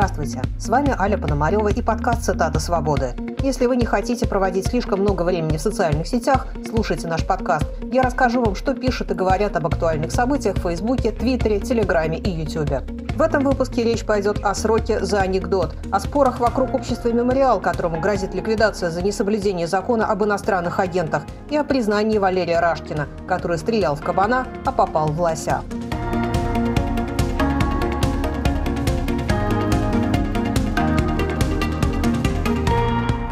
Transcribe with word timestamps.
Здравствуйте, 0.00 0.40
с 0.58 0.70
вами 0.70 0.96
Аля 0.98 1.18
Пономарева 1.18 1.68
и 1.68 1.82
подкаст 1.82 2.22
«Цитата 2.22 2.58
свободы». 2.58 3.14
Если 3.40 3.66
вы 3.66 3.76
не 3.76 3.84
хотите 3.84 4.26
проводить 4.26 4.68
слишком 4.68 5.02
много 5.02 5.24
времени 5.24 5.58
в 5.58 5.60
социальных 5.60 6.06
сетях, 6.06 6.46
слушайте 6.66 7.06
наш 7.06 7.26
подкаст. 7.26 7.66
Я 7.92 8.00
расскажу 8.00 8.42
вам, 8.42 8.54
что 8.54 8.72
пишут 8.72 9.10
и 9.10 9.14
говорят 9.14 9.56
об 9.56 9.66
актуальных 9.66 10.10
событиях 10.10 10.56
в 10.56 10.62
Фейсбуке, 10.62 11.12
Твиттере, 11.12 11.60
Телеграме 11.60 12.16
и 12.16 12.30
Ютубе. 12.30 12.80
В 13.14 13.20
этом 13.20 13.44
выпуске 13.44 13.84
речь 13.84 14.06
пойдет 14.06 14.42
о 14.42 14.54
сроке 14.54 15.04
за 15.04 15.20
анекдот, 15.20 15.74
о 15.92 16.00
спорах 16.00 16.40
вокруг 16.40 16.72
общества 16.72 17.10
«Мемориал», 17.10 17.60
которому 17.60 18.00
грозит 18.00 18.34
ликвидация 18.34 18.88
за 18.88 19.02
несоблюдение 19.02 19.66
закона 19.66 20.06
об 20.06 20.24
иностранных 20.24 20.80
агентах, 20.80 21.24
и 21.50 21.58
о 21.58 21.62
признании 21.62 22.16
Валерия 22.16 22.60
Рашкина, 22.60 23.06
который 23.28 23.58
стрелял 23.58 23.96
в 23.96 24.00
кабана, 24.00 24.46
а 24.64 24.72
попал 24.72 25.08
в 25.08 25.20
лося. 25.20 25.60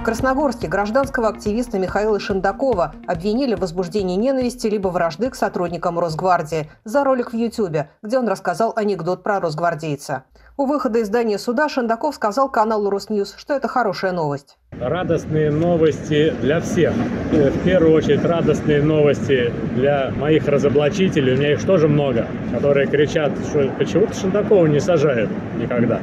Красногорске 0.09 0.69
гражданского 0.69 1.29
активиста 1.29 1.79
Михаила 1.79 2.19
Шендакова 2.19 2.95
обвинили 3.07 3.55
в 3.55 3.61
возбуждении 3.61 4.17
ненависти 4.17 4.67
либо 4.67 4.89
вражды 4.89 5.29
к 5.29 5.35
сотрудникам 5.35 5.99
Росгвардии 5.99 6.71
за 6.85 7.05
ролик 7.05 7.35
в 7.35 7.37
Ютьюбе, 7.37 7.91
где 8.03 8.19
он 8.19 8.27
рассказал 8.27 8.73
анекдот 8.75 9.23
про 9.23 9.39
росгвардейца. 9.39 10.25
У 10.57 10.65
выхода 10.65 11.01
из 11.01 11.09
здания 11.09 11.39
суда 11.39 11.69
Шендаков 11.69 12.15
сказал 12.15 12.49
каналу 12.49 12.89
Росньюз, 12.89 13.35
что 13.37 13.53
это 13.53 13.69
хорошая 13.69 14.13
новость. 14.13 14.57
Радостные 14.81 15.51
новости 15.51 16.33
для 16.41 16.63
всех. 16.63 16.95
В 17.31 17.65
первую 17.65 17.93
очередь 17.93 18.25
радостные 18.25 18.81
новости 18.81 19.53
для 19.75 20.11
моих 20.17 20.49
разоблачителей. 20.49 21.35
У 21.35 21.37
меня 21.37 21.53
их 21.53 21.63
тоже 21.67 21.87
много, 21.87 22.27
которые 22.51 22.87
кричат, 22.87 23.33
что 23.51 23.71
почему-то 23.77 24.15
Шендакова 24.15 24.65
не 24.69 24.81
сажают 24.81 25.29
никогда 25.59 26.01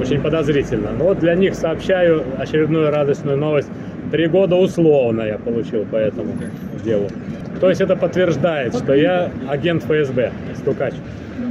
очень 0.00 0.20
подозрительно. 0.20 0.90
Но 0.96 1.04
вот 1.04 1.18
для 1.18 1.34
них 1.34 1.54
сообщаю 1.54 2.24
очередную 2.38 2.90
радостную 2.90 3.36
новость. 3.36 3.68
Три 4.10 4.26
года 4.26 4.56
условно 4.56 5.22
я 5.22 5.38
получил 5.38 5.84
по 5.84 5.96
этому 5.96 6.34
делу. 6.84 7.08
То 7.60 7.68
есть 7.68 7.80
это 7.80 7.96
подтверждает, 7.96 8.74
что 8.74 8.94
я 8.94 9.30
агент 9.48 9.82
ФСБ, 9.84 10.32
стукач. 10.56 10.94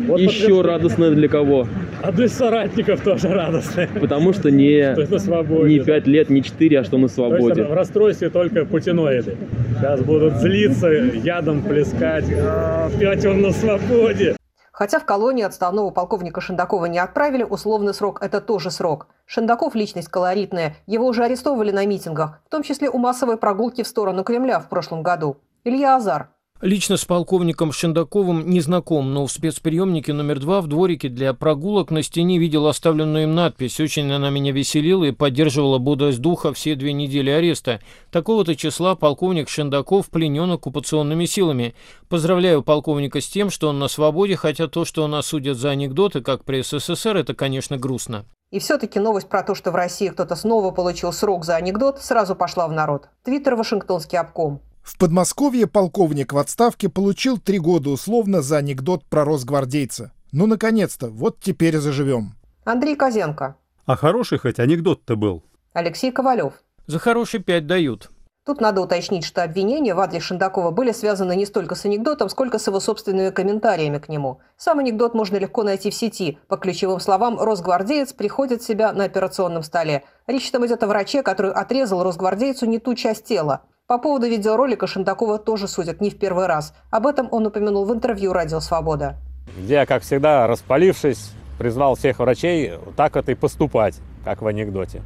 Вот 0.07 0.19
Еще 0.19 0.47
подтвержд... 0.47 0.65
радостно 0.65 1.11
для 1.11 1.27
кого? 1.27 1.67
А 2.01 2.11
для 2.11 2.27
соратников 2.27 3.01
тоже 3.01 3.29
радостно. 3.29 3.87
Потому 3.99 4.33
что 4.33 4.51
не, 4.51 4.93
что 4.93 5.65
не 5.65 5.79
5 5.79 6.07
лет, 6.07 6.29
не 6.29 6.43
4, 6.43 6.79
а 6.79 6.83
что 6.83 6.97
на 6.97 7.07
свободе. 7.07 7.63
В 7.63 7.73
расстройстве 7.73 8.29
только 8.29 8.65
путиноиды. 8.65 9.35
Сейчас 9.79 10.01
будут 10.01 10.35
злиться, 10.35 10.89
ядом 10.89 11.63
плескать. 11.63 12.25
А, 12.37 12.89
опять 12.93 13.25
он 13.25 13.41
на 13.41 13.51
свободе. 13.51 14.35
Хотя 14.75 14.99
в 14.99 15.05
колонию 15.05 15.47
отставного 15.47 15.89
полковника 15.89 16.41
Шендакова 16.41 16.87
не 16.87 16.99
отправили, 16.99 17.43
условный 17.43 17.93
срок– 17.93 18.19
это 18.21 18.41
тоже 18.41 18.71
срок. 18.71 19.07
Шендаков– 19.25 19.73
личность 19.75 20.09
колоритная, 20.09 20.75
его 20.85 21.07
уже 21.07 21.23
арестовывали 21.23 21.71
на 21.71 21.85
митингах, 21.85 22.41
в 22.45 22.49
том 22.49 22.61
числе 22.61 22.89
у 22.89 22.97
массовой 22.97 23.37
прогулки 23.37 23.83
в 23.83 23.87
сторону 23.87 24.25
Кремля 24.25 24.59
в 24.59 24.67
прошлом 24.67 25.01
году. 25.01 25.37
Илья 25.63 25.95
Азар, 25.95 26.27
Лично 26.61 26.95
с 26.95 27.03
полковником 27.03 27.73
Шендаковым 27.73 28.49
не 28.49 28.61
знаком, 28.61 29.13
но 29.13 29.27
в 29.27 29.31
спецприемнике 29.31 30.13
номер 30.13 30.39
два 30.39 30.61
в 30.61 30.67
дворике 30.67 31.09
для 31.09 31.33
прогулок 31.33 31.91
на 31.91 32.01
стене 32.01 32.39
видел 32.39 32.65
оставленную 32.67 33.25
им 33.25 33.35
надпись. 33.35 33.81
Очень 33.81 34.09
она 34.13 34.29
меня 34.29 34.53
веселила 34.53 35.03
и 35.03 35.11
поддерживала 35.11 35.79
бодрость 35.79 36.21
духа 36.21 36.53
все 36.53 36.75
две 36.75 36.93
недели 36.93 37.29
ареста. 37.29 37.81
Такого-то 38.09 38.55
числа 38.55 38.95
полковник 38.95 39.49
Шендаков 39.49 40.09
пленен 40.09 40.49
оккупационными 40.49 41.25
силами. 41.25 41.75
Поздравляю 42.07 42.63
полковника 42.63 43.19
с 43.19 43.27
тем, 43.27 43.49
что 43.49 43.67
он 43.67 43.77
на 43.77 43.89
свободе, 43.89 44.37
хотя 44.37 44.67
то, 44.69 44.85
что 44.85 45.03
он 45.03 45.13
осудят 45.13 45.57
за 45.57 45.71
анекдоты, 45.71 46.21
как 46.21 46.45
при 46.45 46.63
СССР, 46.63 47.17
это, 47.17 47.33
конечно, 47.33 47.75
грустно. 47.75 48.23
И 48.51 48.59
все-таки 48.59 48.97
новость 48.99 49.27
про 49.27 49.43
то, 49.43 49.55
что 49.55 49.71
в 49.71 49.75
России 49.75 50.07
кто-то 50.07 50.37
снова 50.37 50.71
получил 50.71 51.11
срок 51.11 51.43
за 51.43 51.57
анекдот, 51.57 52.01
сразу 52.01 52.33
пошла 52.33 52.69
в 52.69 52.71
народ. 52.71 53.09
Твиттер 53.23 53.55
Вашингтонский 53.55 54.17
обком. 54.17 54.61
В 54.85 54.99
Подмосковье 54.99 55.65
полковник 55.65 56.31
в 56.31 56.37
отставке 56.37 56.89
получил 56.89 57.39
три 57.39 57.57
года 57.57 57.89
условно 57.89 58.43
за 58.43 58.57
анекдот 58.57 59.03
про 59.03 59.25
росгвардейца. 59.25 60.11
Ну, 60.31 60.45
наконец-то, 60.45 61.09
вот 61.09 61.39
теперь 61.39 61.79
заживем. 61.79 62.35
Андрей 62.65 62.95
Козенко. 62.95 63.55
А 63.87 63.95
хороший 63.95 64.37
хоть 64.37 64.59
анекдот-то 64.59 65.15
был. 65.15 65.43
Алексей 65.73 66.11
Ковалев. 66.11 66.53
За 66.85 66.99
хороший 66.99 67.39
пять 67.39 67.65
дают. 67.65 68.11
Тут 68.45 68.61
надо 68.61 68.79
уточнить, 68.81 69.25
что 69.25 69.43
обвинения 69.43 69.95
в 69.95 69.99
адрес 69.99 70.21
Шендакова 70.21 70.69
были 70.69 70.91
связаны 70.91 71.35
не 71.35 71.47
столько 71.47 71.73
с 71.73 71.85
анекдотом, 71.85 72.29
сколько 72.29 72.59
с 72.59 72.67
его 72.67 72.79
собственными 72.79 73.31
комментариями 73.31 73.97
к 73.97 74.07
нему. 74.07 74.39
Сам 74.55 74.77
анекдот 74.77 75.15
можно 75.15 75.37
легко 75.37 75.63
найти 75.63 75.89
в 75.89 75.95
сети. 75.95 76.37
По 76.47 76.57
ключевым 76.57 76.99
словам, 76.99 77.39
росгвардеец 77.39 78.13
приходит 78.13 78.61
в 78.61 78.67
себя 78.67 78.93
на 78.93 79.05
операционном 79.05 79.63
столе. 79.63 80.03
Речь 80.27 80.51
там 80.51 80.63
идет 80.67 80.83
о 80.83 80.87
враче, 80.87 81.23
который 81.23 81.51
отрезал 81.51 82.03
росгвардейцу 82.03 82.67
не 82.67 82.77
ту 82.77 82.93
часть 82.93 83.25
тела. 83.25 83.63
По 83.87 83.99
поводу 83.99 84.25
видеоролика 84.25 84.87
Шендакова 84.87 85.37
тоже 85.37 85.67
судят 85.67 86.01
не 86.01 86.09
в 86.09 86.17
первый 86.17 86.47
раз. 86.47 86.73
Об 86.89 87.05
этом 87.05 87.27
он 87.29 87.45
упомянул 87.45 87.85
в 87.85 87.93
интервью 87.93 88.33
«Радио 88.33 88.59
Свобода». 88.59 89.17
Я, 89.59 89.85
как 89.85 90.01
всегда, 90.01 90.47
распалившись, 90.47 91.33
призвал 91.59 91.93
всех 91.93 92.17
врачей 92.17 92.79
так 92.95 93.13
вот 93.13 93.29
и 93.29 93.35
поступать, 93.35 93.99
как 94.23 94.41
в 94.41 94.47
анекдоте. 94.47 95.03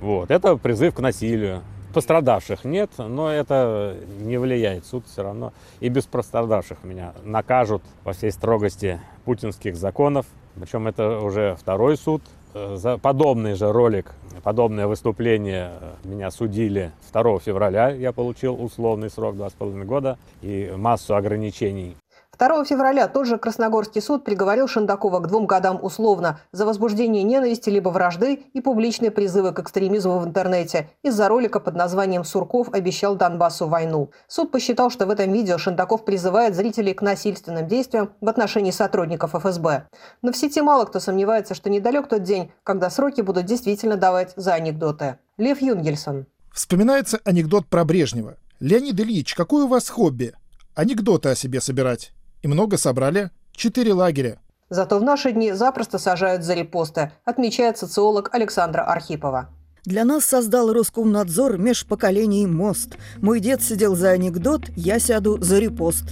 Вот. 0.00 0.30
Это 0.30 0.56
призыв 0.56 0.94
к 0.94 1.00
насилию. 1.00 1.60
Пострадавших 1.92 2.64
нет, 2.64 2.90
но 2.96 3.30
это 3.30 3.98
не 4.20 4.38
влияет. 4.38 4.86
Суд 4.86 5.04
все 5.06 5.24
равно 5.24 5.52
и 5.80 5.90
без 5.90 6.06
пострадавших 6.06 6.84
меня 6.84 7.12
накажут 7.24 7.82
по 8.02 8.14
всей 8.14 8.32
строгости 8.32 8.98
путинских 9.26 9.76
законов. 9.76 10.24
Причем 10.54 10.88
это 10.88 11.18
уже 11.18 11.54
второй 11.60 11.98
суд 11.98 12.22
за 12.54 12.98
подобный 12.98 13.54
же 13.54 13.72
ролик, 13.72 14.12
подобное 14.42 14.86
выступление 14.86 15.72
э, 15.80 15.92
меня 16.04 16.30
судили 16.30 16.92
2 17.12 17.38
февраля. 17.38 17.90
Я 17.90 18.12
получил 18.12 18.62
условный 18.62 19.10
срок 19.10 19.36
2,5 19.36 19.84
года 19.84 20.18
и 20.42 20.72
массу 20.76 21.16
ограничений 21.16 21.96
2 22.42 22.64
февраля 22.64 23.06
тот 23.06 23.28
же 23.28 23.38
Красногорский 23.38 24.02
суд 24.02 24.24
приговорил 24.24 24.66
Шендакова 24.66 25.20
к 25.20 25.28
двум 25.28 25.46
годам 25.46 25.78
условно 25.80 26.40
за 26.50 26.66
возбуждение 26.66 27.22
ненависти 27.22 27.70
либо 27.70 27.90
вражды 27.90 28.42
и 28.52 28.60
публичные 28.60 29.12
призывы 29.12 29.52
к 29.52 29.60
экстремизму 29.60 30.18
в 30.18 30.26
интернете. 30.26 30.90
Из-за 31.04 31.28
ролика 31.28 31.60
под 31.60 31.76
названием 31.76 32.24
«Сурков 32.24 32.70
обещал 32.72 33.14
Донбассу 33.14 33.68
войну». 33.68 34.10
Суд 34.26 34.50
посчитал, 34.50 34.90
что 34.90 35.06
в 35.06 35.10
этом 35.10 35.32
видео 35.32 35.56
Шендаков 35.56 36.04
призывает 36.04 36.56
зрителей 36.56 36.94
к 36.94 37.02
насильственным 37.02 37.68
действиям 37.68 38.10
в 38.20 38.28
отношении 38.28 38.72
сотрудников 38.72 39.36
ФСБ. 39.36 39.86
Но 40.22 40.32
в 40.32 40.36
сети 40.36 40.62
мало 40.62 40.84
кто 40.86 40.98
сомневается, 40.98 41.54
что 41.54 41.70
недалек 41.70 42.08
тот 42.08 42.24
день, 42.24 42.50
когда 42.64 42.90
сроки 42.90 43.20
будут 43.20 43.44
действительно 43.44 43.96
давать 43.96 44.32
за 44.34 44.54
анекдоты. 44.54 45.18
Лев 45.36 45.62
Юнгельсон. 45.62 46.26
Вспоминается 46.52 47.20
анекдот 47.24 47.66
про 47.68 47.84
Брежнева. 47.84 48.36
«Леонид 48.58 48.98
Ильич, 48.98 49.36
какое 49.36 49.66
у 49.66 49.68
вас 49.68 49.88
хобби? 49.88 50.34
Анекдоты 50.74 51.28
о 51.28 51.36
себе 51.36 51.60
собирать». 51.60 52.12
И 52.42 52.48
много 52.48 52.76
собрали? 52.76 53.30
Четыре 53.52 53.92
лагеря. 53.92 54.38
Зато 54.70 54.98
в 54.98 55.02
наши 55.02 55.32
дни 55.32 55.52
запросто 55.52 55.98
сажают 55.98 56.42
за 56.42 56.54
репосты, 56.54 57.12
отмечает 57.24 57.78
социолог 57.78 58.34
Александра 58.34 58.82
Архипова. 58.82 59.48
Для 59.84 60.04
нас 60.04 60.24
создал 60.24 60.72
Роскомнадзор 60.72 61.58
межпоколений 61.58 62.46
мост. 62.46 62.96
Мой 63.18 63.40
дед 63.40 63.62
сидел 63.62 63.96
за 63.96 64.10
анекдот, 64.10 64.62
я 64.76 64.98
сяду 64.98 65.42
за 65.42 65.58
репост. 65.58 66.04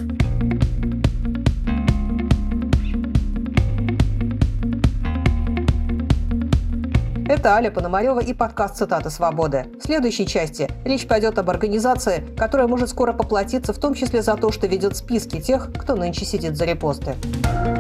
Это 7.31 7.55
Аля 7.55 7.71
Пономарева 7.71 8.19
и 8.19 8.35
подкаст 8.35 8.79
«Цитата 8.79 9.09
свободы». 9.09 9.67
В 9.79 9.85
следующей 9.85 10.27
части 10.27 10.69
речь 10.85 11.07
пойдет 11.07 11.39
об 11.39 11.49
организации, 11.49 12.25
которая 12.37 12.67
может 12.67 12.89
скоро 12.89 13.13
поплатиться 13.13 13.73
в 13.73 13.79
том 13.79 13.95
числе 13.95 14.21
за 14.21 14.35
то, 14.35 14.51
что 14.51 14.67
ведет 14.67 14.97
списки 14.97 15.41
тех, 15.41 15.73
кто 15.79 15.95
нынче 15.95 16.25
сидит 16.25 16.57
за 16.57 16.65
репосты. 16.65 17.15
Иск 17.15 17.80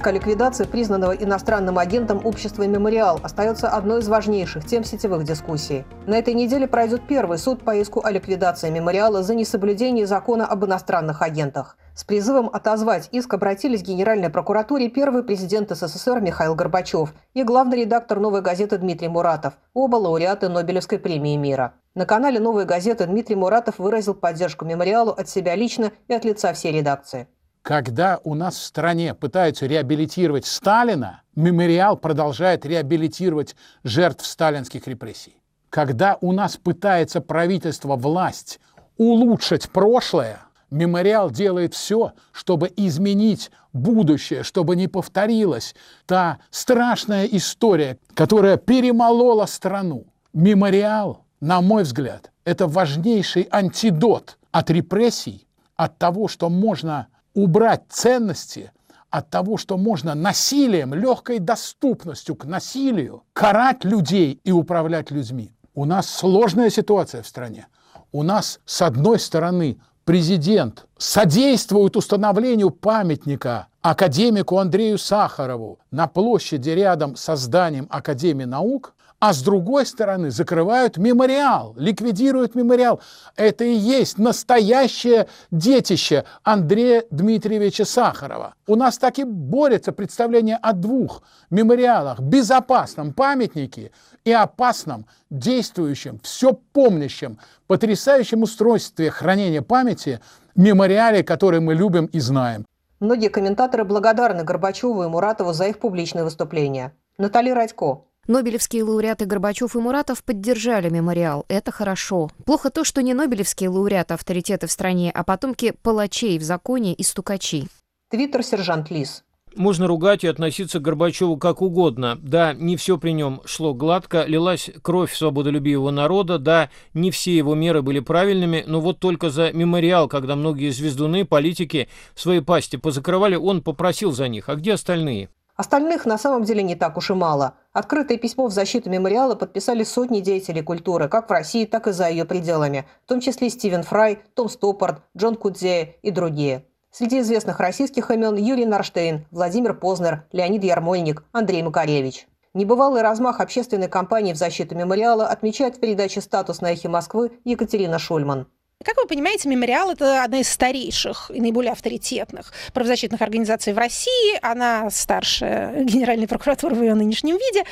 о 0.00 0.10
ликвидации 0.10 0.64
признанного 0.64 1.12
иностранным 1.12 1.78
агентом 1.78 2.24
общества 2.24 2.62
«Мемориал» 2.64 3.20
остается 3.22 3.68
одной 3.68 4.00
из 4.00 4.08
важнейших 4.08 4.64
тем 4.64 4.82
сетевых 4.82 5.24
дискуссий. 5.24 5.84
На 6.06 6.18
этой 6.18 6.34
неделе 6.34 6.66
пройдет 6.66 7.02
первый 7.06 7.38
суд 7.38 7.62
по 7.62 7.76
иску 7.76 8.00
о 8.04 8.10
ликвидации 8.10 8.70
«Мемориала» 8.70 9.22
за 9.22 9.34
несоблюдение 9.34 10.06
закона 10.06 10.46
об 10.46 10.64
иностранных 10.64 11.22
агентах. 11.22 11.76
С 11.94 12.02
призывом 12.02 12.50
отозвать 12.52 13.08
иск 13.12 13.34
обратились 13.34 13.82
к 13.82 13.86
Генеральной 13.86 14.30
прокуратуре 14.30 14.88
первый 14.88 15.22
президент 15.22 15.70
СССР 15.70 16.20
Михаил 16.20 16.54
Горбачев 16.54 17.14
и 17.34 17.42
главный 17.44 17.82
редактор 17.82 18.18
«Новой 18.18 18.42
газеты» 18.42 18.78
Дмитрий 18.78 19.08
Муратов, 19.08 19.54
оба 19.74 19.96
лауреаты 19.96 20.48
Нобелевской 20.48 20.98
премии 20.98 21.36
мира. 21.36 21.74
На 21.94 22.06
канале 22.06 22.40
«Новой 22.40 22.64
газеты» 22.64 23.06
Дмитрий 23.06 23.36
Муратов 23.36 23.78
выразил 23.78 24.14
поддержку 24.14 24.64
«Мемориалу» 24.64 25.12
от 25.12 25.28
себя 25.28 25.54
лично 25.54 25.92
и 26.08 26.14
от 26.14 26.24
лица 26.24 26.52
всей 26.52 26.72
редакции. 26.72 27.28
Когда 27.64 28.20
у 28.24 28.34
нас 28.34 28.56
в 28.56 28.62
стране 28.62 29.14
пытаются 29.14 29.64
реабилитировать 29.64 30.44
Сталина, 30.44 31.22
мемориал 31.34 31.96
продолжает 31.96 32.66
реабилитировать 32.66 33.56
жертв 33.84 34.26
сталинских 34.26 34.86
репрессий. 34.86 35.40
Когда 35.70 36.18
у 36.20 36.32
нас 36.32 36.58
пытается 36.58 37.22
правительство, 37.22 37.96
власть 37.96 38.60
улучшить 38.98 39.70
прошлое, 39.70 40.40
Мемориал 40.70 41.30
делает 41.30 41.72
все, 41.72 42.12
чтобы 42.32 42.70
изменить 42.76 43.50
будущее, 43.72 44.42
чтобы 44.42 44.76
не 44.76 44.86
повторилась 44.86 45.74
та 46.04 46.40
страшная 46.50 47.24
история, 47.24 47.96
которая 48.12 48.58
перемолола 48.58 49.46
страну. 49.46 50.04
Мемориал, 50.34 51.24
на 51.40 51.62
мой 51.62 51.84
взгляд, 51.84 52.30
это 52.44 52.66
важнейший 52.66 53.48
антидот 53.50 54.36
от 54.52 54.68
репрессий, 54.68 55.46
от 55.76 55.96
того, 55.96 56.28
что 56.28 56.50
можно 56.50 57.08
убрать 57.34 57.82
ценности, 57.88 58.72
от 59.14 59.30
того, 59.30 59.58
что 59.58 59.76
можно 59.76 60.16
насилием, 60.16 60.92
легкой 60.92 61.38
доступностью 61.38 62.34
к 62.34 62.46
насилию 62.46 63.22
карать 63.32 63.84
людей 63.84 64.40
и 64.42 64.50
управлять 64.50 65.12
людьми. 65.12 65.52
У 65.72 65.84
нас 65.84 66.08
сложная 66.08 66.68
ситуация 66.68 67.22
в 67.22 67.28
стране. 67.28 67.68
У 68.10 68.24
нас, 68.24 68.58
с 68.64 68.82
одной 68.82 69.20
стороны, 69.20 69.78
президент 70.04 70.86
содействует 70.98 71.96
установлению 71.96 72.70
памятника 72.70 73.68
академику 73.82 74.58
Андрею 74.58 74.98
Сахарову 74.98 75.78
на 75.92 76.08
площади 76.08 76.70
рядом 76.70 77.14
со 77.14 77.36
зданием 77.36 77.86
Академии 77.90 78.46
наук, 78.46 78.94
а 79.20 79.32
с 79.32 79.42
другой 79.42 79.86
стороны 79.86 80.30
закрывают 80.30 80.96
мемориал, 80.96 81.74
ликвидируют 81.76 82.54
мемориал. 82.54 83.00
Это 83.36 83.64
и 83.64 83.74
есть 83.74 84.18
настоящее 84.18 85.28
детище 85.50 86.24
Андрея 86.42 87.04
Дмитриевича 87.10 87.84
Сахарова. 87.84 88.54
У 88.66 88.76
нас 88.76 88.98
так 88.98 89.18
и 89.18 89.24
борется 89.24 89.92
представление 89.92 90.56
о 90.56 90.72
двух 90.72 91.22
мемориалах, 91.50 92.20
безопасном 92.20 93.12
памятнике 93.12 93.92
и 94.24 94.32
опасном, 94.32 95.06
действующем, 95.30 96.20
все 96.22 96.52
помнящем, 96.52 97.38
потрясающем 97.66 98.42
устройстве 98.42 99.10
хранения 99.10 99.62
памяти 99.62 100.20
мемориале, 100.54 101.22
который 101.22 101.60
мы 101.60 101.74
любим 101.74 102.06
и 102.06 102.20
знаем. 102.20 102.66
Многие 103.00 103.28
комментаторы 103.28 103.84
благодарны 103.84 104.44
Горбачеву 104.44 105.02
и 105.04 105.08
Муратову 105.08 105.52
за 105.52 105.66
их 105.66 105.78
публичные 105.78 106.24
выступления. 106.24 106.92
Наталья 107.18 107.54
Радько, 107.54 108.04
Нобелевские 108.26 108.84
лауреаты 108.84 109.26
Горбачев 109.26 109.76
и 109.76 109.78
Муратов 109.78 110.24
поддержали 110.24 110.88
мемориал. 110.88 111.44
Это 111.48 111.70
хорошо. 111.70 112.30
Плохо 112.46 112.70
то, 112.70 112.82
что 112.82 113.02
не 113.02 113.12
нобелевские 113.12 113.68
лауреаты 113.68 114.14
авторитеты 114.14 114.66
в 114.66 114.72
стране, 114.72 115.10
а 115.14 115.24
потомки 115.24 115.74
палачей 115.82 116.38
в 116.38 116.42
законе 116.42 116.94
и 116.94 117.02
стукачи. 117.02 117.66
Твиттер 118.08 118.42
сержант 118.42 118.90
Лис. 118.90 119.24
Можно 119.56 119.86
ругать 119.86 120.24
и 120.24 120.26
относиться 120.26 120.78
к 120.78 120.82
Горбачеву 120.82 121.36
как 121.36 121.60
угодно. 121.60 122.18
Да, 122.20 122.54
не 122.54 122.76
все 122.76 122.96
при 122.98 123.10
нем 123.10 123.42
шло 123.44 123.74
гладко, 123.74 124.24
лилась 124.24 124.70
кровь 124.82 125.14
свободолюбивого 125.14 125.90
народа, 125.90 126.38
да, 126.38 126.70
не 126.92 127.10
все 127.10 127.36
его 127.36 127.54
меры 127.54 127.82
были 127.82 128.00
правильными, 128.00 128.64
но 128.66 128.80
вот 128.80 128.98
только 128.98 129.30
за 129.30 129.52
мемориал, 129.52 130.08
когда 130.08 130.34
многие 130.34 130.70
звездуны, 130.70 131.24
политики 131.24 131.88
свои 132.14 132.40
пасти 132.40 132.76
позакрывали, 132.76 133.36
он 133.36 133.62
попросил 133.62 134.10
за 134.10 134.28
них. 134.28 134.48
А 134.48 134.56
где 134.56 134.72
остальные? 134.72 135.28
Остальных 135.56 136.04
на 136.04 136.18
самом 136.18 136.42
деле 136.42 136.62
не 136.64 136.74
так 136.74 136.96
уж 136.96 137.10
и 137.10 137.14
мало. 137.14 137.54
Открытое 137.74 138.18
письмо 138.18 138.46
в 138.46 138.52
защиту 138.52 138.88
мемориала 138.88 139.34
подписали 139.34 139.82
сотни 139.82 140.20
деятелей 140.20 140.62
культуры, 140.62 141.08
как 141.08 141.28
в 141.28 141.32
России, 141.32 141.64
так 141.64 141.88
и 141.88 141.92
за 141.92 142.08
ее 142.08 142.24
пределами, 142.24 142.86
в 143.04 143.08
том 143.08 143.20
числе 143.20 143.50
Стивен 143.50 143.82
Фрай, 143.82 144.20
Том 144.34 144.48
Стоппорт, 144.48 145.02
Джон 145.16 145.34
Кудзея 145.34 145.96
и 146.00 146.12
другие. 146.12 146.66
Среди 146.92 147.18
известных 147.18 147.58
российских 147.58 148.12
имен 148.12 148.36
Юрий 148.36 148.64
Нарштейн, 148.64 149.26
Владимир 149.32 149.74
Познер, 149.74 150.24
Леонид 150.30 150.62
Ярмольник, 150.62 151.24
Андрей 151.32 151.64
Макаревич. 151.64 152.28
Небывалый 152.54 153.02
размах 153.02 153.40
общественной 153.40 153.88
кампании 153.88 154.32
в 154.32 154.36
защиту 154.36 154.76
мемориала 154.76 155.26
отмечает 155.26 155.74
в 155.74 155.80
передаче 155.80 156.20
«Статус» 156.20 156.60
на 156.60 156.70
эхе 156.70 156.88
Москвы 156.88 157.32
Екатерина 157.42 157.98
Шульман. 157.98 158.46
Как 158.84 158.98
вы 158.98 159.06
понимаете, 159.06 159.48
мемориал 159.48 159.92
это 159.92 160.22
одна 160.22 160.40
из 160.40 160.48
старейших 160.50 161.30
и 161.32 161.40
наиболее 161.40 161.72
авторитетных 161.72 162.52
правозащитных 162.74 163.22
организаций 163.22 163.72
в 163.72 163.78
России. 163.78 164.38
Она 164.42 164.90
старше 164.90 165.72
Генеральной 165.84 166.28
прокуратуры 166.28 166.74
в 166.74 166.82
ее 166.82 166.94
нынешнем 166.94 167.38
виде. 167.38 167.64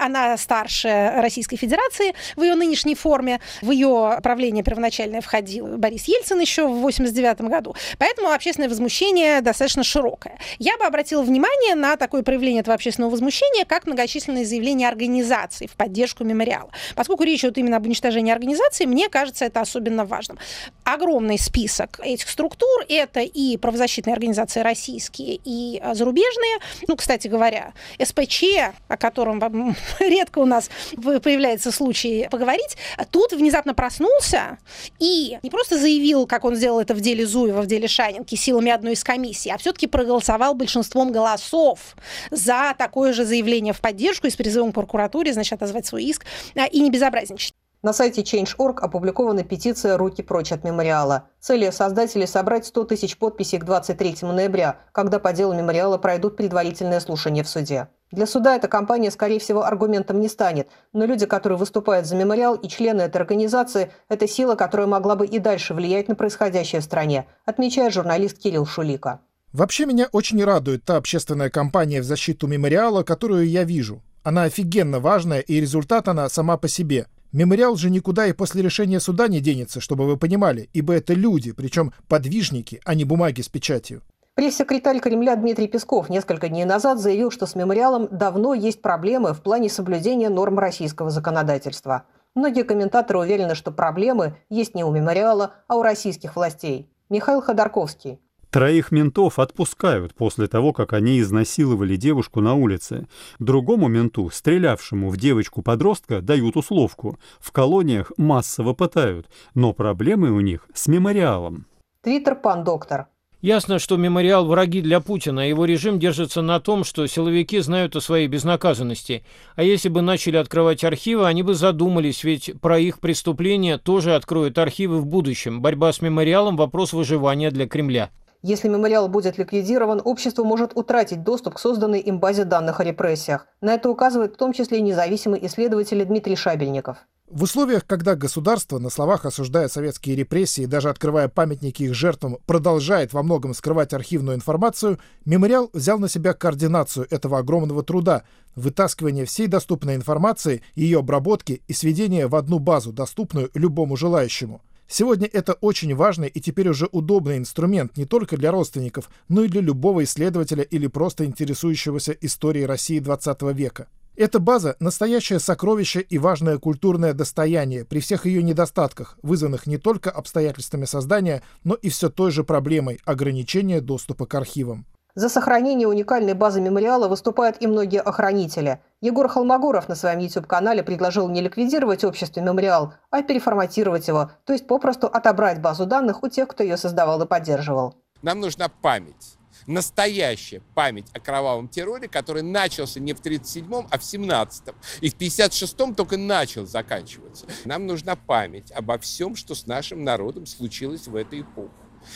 Она 0.00 0.38
старше 0.38 1.12
Российской 1.16 1.56
Федерации 1.56 2.14
в 2.36 2.42
ее 2.42 2.54
нынешней 2.54 2.94
форме. 2.94 3.40
В 3.60 3.72
ее 3.72 4.18
правление 4.22 4.64
первоначальное 4.64 5.20
входил 5.20 5.76
Борис 5.76 6.04
Ельцин 6.04 6.40
еще 6.40 6.62
в 6.62 6.78
1989 6.78 7.42
году. 7.42 7.74
Поэтому 7.98 8.30
общественное 8.30 8.70
возмущение 8.70 9.42
достаточно 9.42 9.84
широкое. 9.84 10.38
Я 10.58 10.78
бы 10.78 10.84
обратила 10.84 11.22
внимание 11.22 11.74
на 11.74 11.98
такое 11.98 12.22
проявление 12.22 12.60
этого 12.60 12.74
общественного 12.74 13.10
возмущения, 13.10 13.66
как 13.66 13.86
многочисленные 13.86 14.46
заявления 14.46 14.88
организаций 14.88 15.68
в 15.68 15.76
поддержку 15.76 16.24
мемориала. 16.24 16.70
Поскольку 16.94 17.24
речь 17.24 17.40
идет 17.40 17.58
именно 17.58 17.76
об 17.76 17.84
уничтожении 17.84 18.32
организации, 18.32 18.86
мне 18.86 19.10
кажется 19.10 19.44
это 19.44 19.60
особенно 19.60 20.06
важным 20.06 20.38
огромный 20.84 21.38
список 21.38 22.00
этих 22.02 22.28
структур. 22.28 22.84
Это 22.88 23.20
и 23.20 23.56
правозащитные 23.56 24.12
организации 24.12 24.60
российские, 24.60 25.40
и 25.44 25.80
а, 25.82 25.94
зарубежные. 25.94 26.58
Ну, 26.86 26.96
кстати 26.96 27.28
говоря, 27.28 27.72
СПЧ, 28.02 28.44
о 28.88 28.96
котором 28.96 29.42
редко 29.98 30.38
у 30.38 30.44
нас 30.44 30.70
появляется 30.96 31.72
случай 31.72 32.28
поговорить, 32.30 32.76
тут 33.10 33.32
внезапно 33.32 33.74
проснулся 33.74 34.58
и 34.98 35.38
не 35.42 35.50
просто 35.50 35.78
заявил, 35.78 36.26
как 36.26 36.44
он 36.44 36.54
сделал 36.54 36.80
это 36.80 36.94
в 36.94 37.00
деле 37.00 37.26
Зуева, 37.26 37.62
в 37.62 37.66
деле 37.66 37.88
Шанинки, 37.88 38.34
силами 38.34 38.70
одной 38.70 38.92
из 38.92 39.04
комиссий, 39.04 39.50
а 39.50 39.58
все-таки 39.58 39.86
проголосовал 39.86 40.54
большинством 40.54 41.12
голосов 41.12 41.96
за 42.30 42.74
такое 42.76 43.12
же 43.12 43.24
заявление 43.24 43.72
в 43.72 43.80
поддержку 43.80 44.26
и 44.26 44.30
с 44.30 44.36
призывом 44.36 44.72
к 44.72 44.74
прокуратуре, 44.74 45.32
значит, 45.32 45.54
отозвать 45.54 45.86
свой 45.86 46.04
иск 46.04 46.26
а, 46.54 46.66
и 46.66 46.80
не 46.80 46.90
безобразничать. 46.90 47.54
На 47.84 47.92
сайте 47.92 48.22
Change.org 48.22 48.80
опубликована 48.80 49.44
петиция 49.44 49.98
«Руки 49.98 50.22
прочь 50.22 50.52
от 50.52 50.64
мемориала». 50.64 51.28
Цель 51.38 51.70
создателей– 51.70 52.26
собрать 52.26 52.64
100 52.64 52.84
тысяч 52.84 53.18
подписей 53.18 53.58
к 53.58 53.64
23 53.66 54.20
ноября, 54.22 54.78
когда 54.90 55.18
по 55.18 55.34
делу 55.34 55.52
мемориала 55.52 55.98
пройдут 55.98 56.34
предварительные 56.38 56.98
слушания 57.00 57.44
в 57.44 57.48
суде. 57.50 57.88
Для 58.10 58.26
суда 58.26 58.56
эта 58.56 58.68
кампания, 58.68 59.10
скорее 59.10 59.38
всего, 59.38 59.64
аргументом 59.64 60.18
не 60.18 60.28
станет, 60.28 60.70
но 60.94 61.04
люди, 61.04 61.26
которые 61.26 61.58
выступают 61.58 62.06
за 62.06 62.16
мемориал 62.16 62.54
и 62.54 62.68
члены 62.68 63.02
этой 63.02 63.18
организации– 63.18 63.92
это 64.08 64.26
сила, 64.26 64.54
которая 64.54 64.86
могла 64.86 65.14
бы 65.14 65.26
и 65.26 65.38
дальше 65.38 65.74
влиять 65.74 66.08
на 66.08 66.14
происходящее 66.14 66.80
в 66.80 66.84
стране, 66.84 67.26
отмечает 67.44 67.92
журналист 67.92 68.38
Кирилл 68.38 68.64
Шулика. 68.64 69.20
Вообще 69.52 69.84
меня 69.84 70.08
очень 70.10 70.42
радует 70.42 70.86
та 70.86 70.96
общественная 70.96 71.50
кампания 71.50 72.00
в 72.00 72.04
защиту 72.04 72.46
мемориала, 72.46 73.02
которую 73.02 73.46
я 73.46 73.64
вижу. 73.64 74.02
Она 74.22 74.44
офигенно 74.44 75.00
важная, 75.00 75.40
и 75.40 75.60
результат 75.60 76.08
она 76.08 76.30
сама 76.30 76.56
по 76.56 76.66
себе. 76.66 77.08
Мемориал 77.34 77.74
же 77.74 77.90
никуда 77.90 78.28
и 78.28 78.32
после 78.32 78.62
решения 78.62 79.00
суда 79.00 79.26
не 79.26 79.40
денется, 79.40 79.80
чтобы 79.80 80.06
вы 80.06 80.16
понимали, 80.16 80.70
ибо 80.72 80.94
это 80.94 81.14
люди, 81.14 81.50
причем 81.50 81.92
подвижники, 82.06 82.80
а 82.84 82.94
не 82.94 83.02
бумаги 83.02 83.40
с 83.40 83.48
печатью. 83.48 84.02
Пресс-секретарь 84.36 85.00
Кремля 85.00 85.34
Дмитрий 85.34 85.66
Песков 85.66 86.08
несколько 86.08 86.48
дней 86.48 86.64
назад 86.64 87.00
заявил, 87.00 87.32
что 87.32 87.46
с 87.46 87.56
мемориалом 87.56 88.06
давно 88.12 88.54
есть 88.54 88.80
проблемы 88.80 89.34
в 89.34 89.42
плане 89.42 89.68
соблюдения 89.68 90.28
норм 90.28 90.60
российского 90.60 91.10
законодательства. 91.10 92.04
Многие 92.36 92.62
комментаторы 92.62 93.18
уверены, 93.18 93.56
что 93.56 93.72
проблемы 93.72 94.36
есть 94.48 94.76
не 94.76 94.84
у 94.84 94.92
мемориала, 94.92 95.54
а 95.66 95.74
у 95.74 95.82
российских 95.82 96.36
властей. 96.36 96.88
Михаил 97.10 97.42
Ходорковский, 97.42 98.20
Троих 98.54 98.92
ментов 98.92 99.40
отпускают 99.40 100.14
после 100.14 100.46
того, 100.46 100.72
как 100.72 100.92
они 100.92 101.18
изнасиловали 101.18 101.96
девушку 101.96 102.40
на 102.40 102.54
улице. 102.54 103.08
Другому 103.40 103.88
менту, 103.88 104.30
стрелявшему 104.32 105.10
в 105.10 105.16
девочку-подростка, 105.16 106.20
дают 106.20 106.56
условку. 106.56 107.18
В 107.40 107.50
колониях 107.50 108.12
массово 108.16 108.72
пытают, 108.72 109.26
но 109.56 109.72
проблемы 109.72 110.30
у 110.30 110.38
них 110.38 110.68
с 110.72 110.86
мемориалом. 110.86 111.66
Твиттер 112.02 112.36
пан 112.36 112.62
доктор. 112.62 113.08
Ясно, 113.40 113.80
что 113.80 113.96
мемориал 113.96 114.46
враги 114.46 114.82
для 114.82 115.00
Путина, 115.00 115.42
а 115.42 115.46
его 115.46 115.64
режим 115.64 115.98
держится 115.98 116.40
на 116.40 116.60
том, 116.60 116.84
что 116.84 117.08
силовики 117.08 117.58
знают 117.58 117.96
о 117.96 118.00
своей 118.00 118.28
безнаказанности. 118.28 119.24
А 119.56 119.64
если 119.64 119.88
бы 119.88 120.00
начали 120.00 120.36
открывать 120.36 120.84
архивы, 120.84 121.26
они 121.26 121.42
бы 121.42 121.54
задумались, 121.54 122.22
ведь 122.22 122.52
про 122.60 122.78
их 122.78 123.00
преступления 123.00 123.78
тоже 123.78 124.14
откроют 124.14 124.58
архивы 124.58 125.00
в 125.00 125.06
будущем. 125.06 125.60
Борьба 125.60 125.92
с 125.92 126.00
мемориалом– 126.00 126.56
вопрос 126.56 126.92
выживания 126.92 127.50
для 127.50 127.66
Кремля. 127.66 128.10
Если 128.46 128.68
мемориал 128.68 129.08
будет 129.08 129.38
ликвидирован, 129.38 130.02
общество 130.04 130.44
может 130.44 130.72
утратить 130.74 131.22
доступ 131.22 131.54
к 131.54 131.58
созданной 131.58 132.00
им 132.00 132.20
базе 132.20 132.44
данных 132.44 132.78
о 132.78 132.84
репрессиях. 132.84 133.46
На 133.62 133.72
это 133.72 133.88
указывает 133.88 134.34
в 134.34 134.36
том 134.36 134.52
числе 134.52 134.82
независимый 134.82 135.46
исследователь 135.46 136.04
Дмитрий 136.04 136.36
Шабельников. 136.36 136.98
В 137.30 137.44
условиях, 137.44 137.86
когда 137.86 138.16
государство 138.16 138.78
на 138.78 138.90
словах 138.90 139.24
осуждая 139.24 139.68
советские 139.68 140.14
репрессии, 140.16 140.66
даже 140.66 140.90
открывая 140.90 141.28
памятники 141.28 141.84
их 141.84 141.94
жертвам, 141.94 142.36
продолжает 142.44 143.14
во 143.14 143.22
многом 143.22 143.54
скрывать 143.54 143.94
архивную 143.94 144.36
информацию, 144.36 144.98
мемориал 145.24 145.70
взял 145.72 145.98
на 145.98 146.10
себя 146.10 146.34
координацию 146.34 147.06
этого 147.08 147.38
огромного 147.38 147.82
труда, 147.82 148.24
вытаскивание 148.56 149.24
всей 149.24 149.46
доступной 149.46 149.94
информации, 149.94 150.60
ее 150.74 150.98
обработки 150.98 151.62
и 151.66 151.72
сведения 151.72 152.26
в 152.26 152.36
одну 152.36 152.58
базу, 152.58 152.92
доступную 152.92 153.50
любому 153.54 153.96
желающему. 153.96 154.60
Сегодня 154.96 155.28
это 155.32 155.54
очень 155.54 155.92
важный 155.92 156.28
и 156.28 156.40
теперь 156.40 156.68
уже 156.68 156.86
удобный 156.86 157.36
инструмент 157.36 157.96
не 157.96 158.04
только 158.04 158.36
для 158.36 158.52
родственников, 158.52 159.10
но 159.28 159.42
и 159.42 159.48
для 159.48 159.60
любого 159.60 160.04
исследователя 160.04 160.62
или 160.62 160.86
просто 160.86 161.24
интересующегося 161.24 162.12
историей 162.12 162.64
России 162.64 163.00
20 163.00 163.42
века. 163.56 163.88
Эта 164.14 164.38
база– 164.38 164.76
настоящее 164.78 165.40
сокровище 165.40 166.00
и 166.00 166.16
важное 166.18 166.58
культурное 166.58 167.12
достояние 167.12 167.84
при 167.84 167.98
всех 167.98 168.24
ее 168.24 168.44
недостатках, 168.44 169.18
вызванных 169.20 169.66
не 169.66 169.78
только 169.78 170.12
обстоятельствами 170.12 170.84
создания, 170.84 171.42
но 171.64 171.74
и 171.74 171.88
все 171.88 172.08
той 172.08 172.30
же 172.30 172.44
проблемой– 172.44 173.00
ограничения 173.04 173.80
доступа 173.80 174.26
к 174.26 174.34
архивам. 174.36 174.86
За 175.16 175.28
сохранение 175.28 175.86
уникальной 175.86 176.34
базы 176.34 176.60
мемориала 176.60 177.06
выступают 177.06 177.58
и 177.60 177.68
многие 177.68 178.00
охранители. 178.00 178.82
Егор 179.00 179.28
Холмогоров 179.28 179.88
на 179.88 179.94
своем 179.94 180.18
YouTube-канале 180.18 180.82
предложил 180.82 181.28
не 181.28 181.40
ликвидировать 181.40 182.02
общество 182.02 182.40
мемориал, 182.40 182.94
а 183.10 183.22
переформатировать 183.22 184.08
его, 184.08 184.32
то 184.44 184.52
есть 184.52 184.66
попросту 184.66 185.06
отобрать 185.06 185.60
базу 185.60 185.86
данных 185.86 186.24
у 186.24 186.28
тех, 186.28 186.48
кто 186.48 186.64
ее 186.64 186.76
создавал 186.76 187.22
и 187.22 187.26
поддерживал. 187.26 187.94
Нам 188.22 188.40
нужна 188.40 188.68
память 188.68 189.38
настоящая 189.66 190.60
память 190.74 191.06
о 191.14 191.20
кровавом 191.20 191.68
терроре, 191.68 192.08
который 192.08 192.42
начался 192.42 193.00
не 193.00 193.14
в 193.14 193.20
1937-м, 193.22 193.86
а 193.90 193.98
в 193.98 194.02
17-м. 194.02 194.74
И 195.00 195.08
в 195.08 195.16
56-м 195.16 195.94
только 195.94 196.16
начал 196.16 196.66
заканчиваться. 196.66 197.46
Нам 197.64 197.86
нужна 197.86 198.16
память 198.16 198.70
обо 198.72 198.98
всем, 198.98 199.36
что 199.36 199.54
с 199.54 199.66
нашим 199.66 200.04
народом 200.04 200.44
случилось 200.46 201.06
в 201.06 201.16
эту 201.16 201.40
эпоху. 201.40 201.72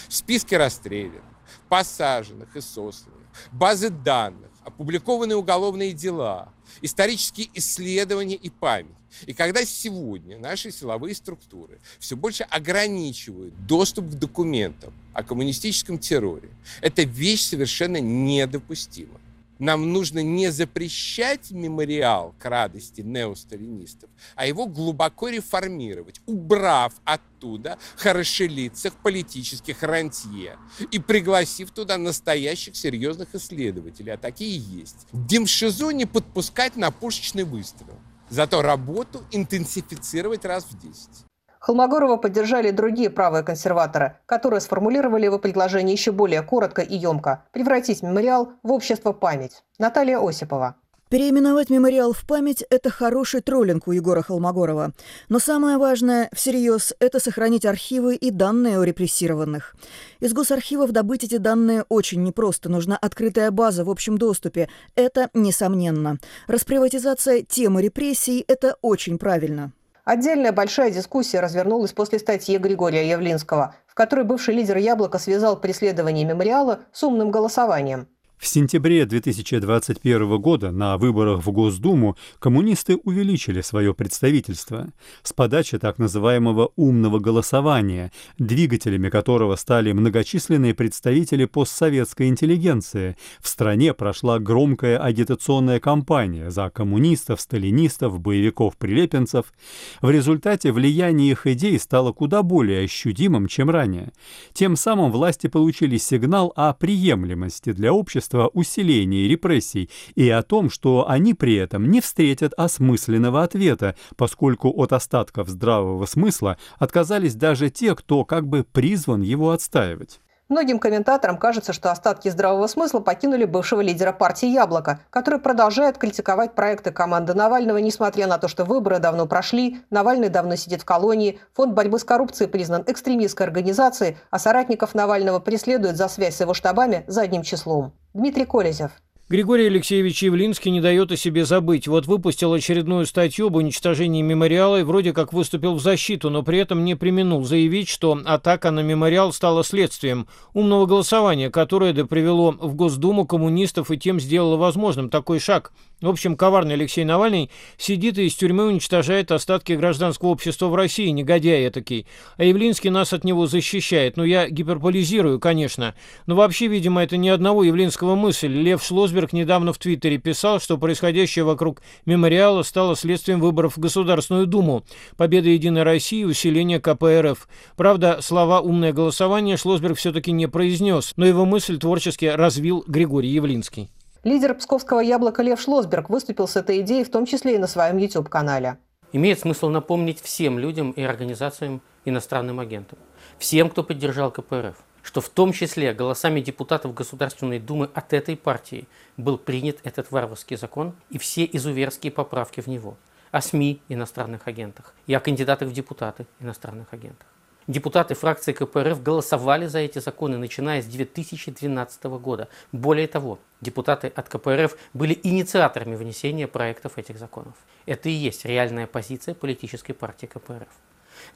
Списки 0.09 0.55
расстрелянных, 0.55 1.23
посаженных 1.69 2.55
и 2.57 2.61
сосланных, 2.61 3.27
базы 3.53 3.91
данных, 3.91 4.51
опубликованные 4.65 5.37
уголовные 5.37 5.93
дела, 5.93 6.53
исторические 6.83 7.49
исследования 7.55 8.37
и 8.37 8.51
память. 8.51 8.93
И 9.27 9.33
когда 9.33 9.65
сегодня 9.65 10.39
наши 10.39 10.71
силовые 10.71 11.15
структуры 11.15 11.79
все 11.99 12.17
больше 12.17 12.45
ограничивают 12.45 13.55
доступ 13.67 14.07
к 14.07 14.15
документам 14.15 14.93
о 15.15 15.23
коммунистическом 15.23 15.99
терроре, 15.99 16.51
эта 16.81 17.03
вещь 17.03 17.43
совершенно 17.43 18.01
недопустима. 18.01 19.21
Нам 19.59 19.93
нужно 19.93 20.23
не 20.23 20.51
запрещать 20.51 21.51
мемориал 21.51 22.35
к 22.39 22.45
радости 22.45 23.01
неосталинистов, 23.01 24.09
а 24.35 24.47
его 24.47 24.67
глубоко 24.67 25.29
реформировать, 25.29 26.21
убрав 26.27 26.95
оттуда 27.05 27.79
хорошелицых 27.97 28.95
политических 28.95 29.83
рантье 29.83 30.57
и 30.91 30.99
пригласив 30.99 31.71
туда 31.71 31.99
настоящих 31.99 32.77
серьезных 32.77 33.35
исследователей, 33.35 34.13
а 34.13 34.19
такие 34.19 34.59
есть. 34.59 35.07
Демшизу 35.13 35.91
не 35.91 36.07
подпускать 36.07 36.77
на 36.77 36.91
пушечный 36.91 37.45
выстрел. 37.45 37.99
Зато 38.31 38.63
работу 38.63 39.25
интенсифицировать 39.31 40.45
раз 40.45 40.65
в 40.65 40.79
10. 40.79 41.28
Холмогорова 41.61 42.17
поддержали 42.17 42.71
другие 42.71 43.11
правые 43.11 43.43
консерваторы, 43.43 44.17
которые 44.27 44.61
сформулировали 44.61 45.25
его 45.25 45.39
предложение 45.39 45.93
еще 45.93 46.13
более 46.13 46.43
коротко 46.43 46.83
и 46.83 46.97
емко– 46.97 47.45
превратить 47.53 48.03
мемориал 48.03 48.53
в 48.63 48.73
общество 48.73 49.13
память. 49.13 49.63
Наталья 49.79 50.19
Осипова. 50.19 50.77
Переименовать 51.09 51.71
мемориал 51.71 52.13
в 52.13 52.27
память– 52.27 52.63
это 52.71 52.91
хороший 52.91 53.41
троллинг 53.41 53.89
у 53.89 53.93
Егора 53.93 54.21
Холмогорова. 54.21 54.93
Но 55.31 55.39
самое 55.39 55.79
важное, 55.79 56.29
всерьез, 56.35 56.93
это 57.01 57.19
сохранить 57.19 57.65
архивы 57.65 58.15
и 58.15 58.31
данные 58.31 58.79
о 58.79 58.85
репрессированных. 58.85 59.75
Из 60.21 60.35
госархивов 60.35 60.93
добыть 60.93 61.25
эти 61.25 61.39
данные 61.39 61.87
очень 61.89 62.23
непросто. 62.23 62.69
Нужна 62.69 62.99
открытая 62.99 63.51
база 63.51 63.85
в 63.85 63.91
общем 63.91 64.19
доступе. 64.19 64.69
Это 64.97 65.31
несомненно. 65.33 66.19
Расприватизация 66.47 67.41
темы 67.41 67.81
репрессий– 67.81 68.45
это 68.47 68.77
очень 68.83 69.17
правильно. 69.17 69.73
Отдельная 70.09 70.53
большая 70.53 70.91
дискуссия 70.91 71.41
развернулась 71.41 71.93
после 71.93 72.19
статьи 72.19 72.57
Григория 72.57 73.07
Явлинского, 73.07 73.75
в 73.87 73.95
которой 73.95 74.25
бывший 74.25 74.55
лидер 74.55 74.79
«Яблоко» 74.79 75.19
связал 75.19 75.61
преследование 75.61 76.25
мемориала 76.25 76.81
с 76.93 77.03
умным 77.03 77.31
голосованием. 77.31 78.09
В 78.39 78.47
сентябре 78.47 79.05
2021 79.05 80.39
года 80.39 80.71
на 80.71 80.97
выборах 80.97 81.45
в 81.45 81.51
Госдуму 81.51 82.17
коммунисты 82.39 82.97
увеличили 82.97 83.63
свое 83.63 83.95
представительство 83.95 84.87
с 85.25 85.33
подачи 85.33 85.77
так 85.77 85.99
называемого 85.99 86.71
«умного 86.77 87.19
голосования», 87.19 88.13
двигателями 88.39 89.09
которого 89.09 89.57
стали 89.57 89.91
многочисленные 89.91 90.73
представители 90.73 91.47
постсоветской 91.47 92.29
интеллигенции. 92.29 93.17
В 93.41 93.49
стране 93.49 93.93
прошла 93.93 94.39
громкая 94.39 94.99
агитационная 94.99 95.81
кампания 95.81 96.53
за 96.53 96.71
коммунистов, 96.71 97.41
сталинистов, 97.41 98.21
боевиков-прилепенцев. 98.21 99.53
В 100.01 100.11
результате 100.11 100.71
влияние 100.71 101.33
их 101.33 101.49
идей 101.49 101.77
стало 101.81 102.13
куда 102.13 102.45
более 102.45 102.85
ощутимым, 102.85 103.49
чем 103.49 103.69
ранее. 103.69 104.13
Тем 104.53 104.77
самым 104.77 105.11
власти 105.11 105.49
получили 105.49 105.97
сигнал 105.97 106.53
о 106.55 106.73
приемлемости 106.73 107.73
для 107.73 107.93
общества 107.93 108.28
общества 108.29 108.51
усилении 108.53 109.29
репрессий 109.29 109.91
и 110.15 110.29
о 110.29 110.43
том, 110.43 110.71
что 110.71 111.09
они 111.09 111.35
при 111.35 111.55
этом 111.57 111.91
не 111.91 112.01
встретят 112.01 112.53
осмысленного 112.57 113.43
ответа, 113.43 113.95
поскольку 114.17 114.71
от 114.71 114.93
остатков 114.93 115.49
здравого 115.49 116.07
смысла 116.07 116.59
отказались 116.79 117.35
даже 117.35 117.71
те, 117.71 117.95
кто 117.95 118.25
как 118.25 118.47
бы 118.47 118.65
призван 118.65 119.23
его 119.23 119.51
отстаивать. 119.51 120.21
Многим 120.49 120.79
комментаторам 120.79 121.37
кажется, 121.37 121.75
что 121.75 121.93
остатки 121.93 122.31
здравого 122.31 122.67
смысла 122.69 123.01
покинули 123.01 123.45
бывшего 123.45 123.83
лидера 123.83 124.13
партии 124.13 124.49
«Яблоко», 124.49 125.01
который 125.11 125.41
продолжает 125.41 125.99
критиковать 125.99 126.55
проекты 126.55 126.91
команды 126.91 127.35
Навального, 127.35 127.77
несмотря 127.77 128.27
на 128.27 128.39
то, 128.39 128.49
что 128.49 128.65
выборы 128.65 128.99
давно 128.99 129.27
прошли, 129.27 129.83
Навальный 129.91 130.31
давно 130.31 130.57
сидит 130.57 130.81
в 130.81 130.85
колонии, 130.87 131.39
фонд 131.53 131.75
борьбы 131.75 131.99
с 131.99 132.05
коррупцией 132.05 132.49
признан 132.49 132.83
экстремистской 132.87 133.47
организацией, 133.47 134.17
а 134.31 134.39
соратников 134.39 134.95
Навального 134.95 135.39
преследуют 135.39 135.99
за 135.99 136.09
связь 136.09 136.37
с 136.37 136.41
его 136.41 136.55
штабами 136.55 137.05
задним 137.07 137.43
числом. 137.43 137.93
Дмитрий 138.19 138.47
Колезев. 138.47 138.91
Григорий 139.29 139.67
Алексеевич 139.67 140.25
Явлинский 140.25 140.73
не 140.73 140.81
дает 140.81 141.13
о 141.13 141.17
себе 141.17 141.45
забыть. 141.45 141.87
Вот 141.87 142.07
выпустил 142.07 142.53
очередную 142.53 143.07
статью 143.07 143.47
об 143.47 143.55
уничтожении 143.55 144.23
мемориала 144.23 144.81
и 144.81 144.83
вроде 144.83 145.13
как 145.13 145.33
выступил 145.33 145.75
в 145.75 145.81
защиту, 145.81 146.29
но 146.29 146.43
при 146.43 146.59
этом 146.59 146.85
не 146.85 146.97
применул 146.97 147.45
заявить, 147.45 147.89
что 147.89 148.21
атака 148.25 148.73
на 148.73 148.81
мемориал 148.81 149.33
стала 149.33 149.63
следствием 149.63 150.27
умного 150.53 150.87
голосования, 150.87 151.49
которое 151.49 151.93
да 151.93 152.07
привело 152.07 152.51
в 152.51 152.75
Госдуму 152.75 153.25
коммунистов 153.25 153.93
и 153.93 153.99
тем 153.99 154.19
сделало 154.19 154.57
возможным 154.57 155.11
такой 155.11 155.39
шаг. 155.39 155.73
В 156.01 156.09
общем, 156.09 156.37
коварный 156.37 156.75
Алексей 156.75 157.05
Навальный 157.05 157.51
сидит 157.77 158.19
и 158.19 158.27
из 158.27 158.35
тюрьмы 158.37 158.67
уничтожает 158.67 159.33
остатки 159.33 159.73
гражданского 159.73 160.29
общества 160.29 160.67
в 160.67 160.77
России, 160.77 161.09
негодяй 161.09 161.67
этакий. 161.67 162.07
А 162.37 162.45
Явлинский 162.45 162.91
нас 162.91 163.13
от 163.13 163.25
него 163.25 163.47
защищает. 163.47 164.17
Ну, 164.17 164.23
я 164.23 164.49
гиперполизирую, 164.49 165.41
конечно. 165.41 165.97
Но 166.27 166.37
вообще, 166.37 166.69
видимо, 166.69 167.03
это 167.03 167.17
не 167.17 167.31
одного 167.31 167.65
Явлинского 167.65 168.15
мысль. 168.15 168.47
Лев 168.47 168.85
Шлосберг 168.85 169.33
недавно 169.33 169.73
в 169.73 169.79
Твиттере 169.79 170.19
писал, 170.19 170.61
что 170.61 170.79
происходящее 170.79 171.45
вокруг 171.45 171.83
мемориала 172.07 172.63
стало 172.63 172.95
следствием 172.95 173.41
выборов 173.41 173.77
в 173.77 173.81
Государственную 173.81 174.47
Думу, 174.47 174.85
победы 175.17 175.49
Единой 175.49 175.83
России 175.83 176.21
и 176.21 176.25
усиления 176.25 176.79
КПРФ. 176.79 177.49
Правда, 177.77 178.21
слова 178.23 178.61
«умное 178.61 178.93
голосование» 178.93 179.57
Шлосберг 179.57 179.99
все-таки 179.99 180.31
не 180.31 180.47
произнес, 180.47 181.13
но 181.17 181.27
его 181.27 181.45
мысль 181.45 181.77
творчески 181.77 182.27
развил 182.27 182.85
Григорий 182.87 183.31
Явлинский. 183.31 183.91
Лидер 184.25 184.55
псковского 184.55 184.99
яблока 184.99 185.43
Лев 185.43 185.61
Шлосберг 185.61 186.11
выступил 186.11 186.49
с 186.49 186.57
этой 186.57 186.81
идеей, 186.81 187.05
в 187.05 187.11
том 187.11 187.25
числе 187.25 187.55
и 187.55 187.59
на 187.59 187.69
своем 187.69 187.99
YouTube-канале. 187.99 188.79
Имеет 189.13 189.39
смысл 189.39 189.69
напомнить 189.69 190.21
всем 190.21 190.59
людям 190.59 190.91
и 190.91 191.03
организациям 191.03 191.81
иностранным 192.05 192.59
агентам, 192.59 192.99
всем, 193.39 193.71
кто 193.71 193.85
поддержал 193.85 194.33
КПРФ, 194.33 194.77
что 195.03 195.21
в 195.21 195.29
том 195.29 195.53
числе 195.53 195.95
голосами 195.95 196.41
депутатов 196.41 196.95
Государственной 196.95 197.61
Думы 197.61 197.91
от 197.95 198.13
этой 198.13 198.37
партии 198.37 198.89
был 199.17 199.39
принят 199.39 199.79
этот 199.85 200.11
варварский 200.11 200.57
закон 200.57 200.95
и 201.11 201.19
все 201.19 201.45
изуверские 201.45 202.11
поправки 202.11 202.61
в 202.61 202.67
него 202.67 202.97
о 203.31 203.41
СМИ 203.41 203.81
иностранных 203.89 204.49
агентах 204.49 204.95
и 205.07 205.15
о 205.15 205.21
кандидатах 205.21 205.69
в 205.69 205.73
депутаты 205.73 206.27
иностранных 206.41 206.93
агентах. 206.93 207.29
Депутаты 207.69 208.15
фракции 208.15 208.55
КПРФ 208.55 209.03
голосовали 209.03 209.67
за 209.67 209.81
эти 209.81 209.99
законы, 209.99 210.39
начиная 210.39 210.81
с 210.81 210.87
2012 210.87 212.05
года. 212.05 212.49
Более 212.73 213.07
того, 213.07 213.39
депутаты 213.61 214.09
от 214.09 214.27
КПРФ 214.31 214.75
были 214.95 215.21
инициаторами 215.23 215.95
внесения 215.95 216.47
проектов 216.47 216.97
этих 216.97 217.19
законов. 217.19 217.53
Это 217.85 218.09
и 218.09 218.13
есть 218.13 218.47
реальная 218.47 218.87
позиция 218.87 219.35
политической 219.35 219.93
партии 219.93 220.25
КПРФ. 220.25 220.69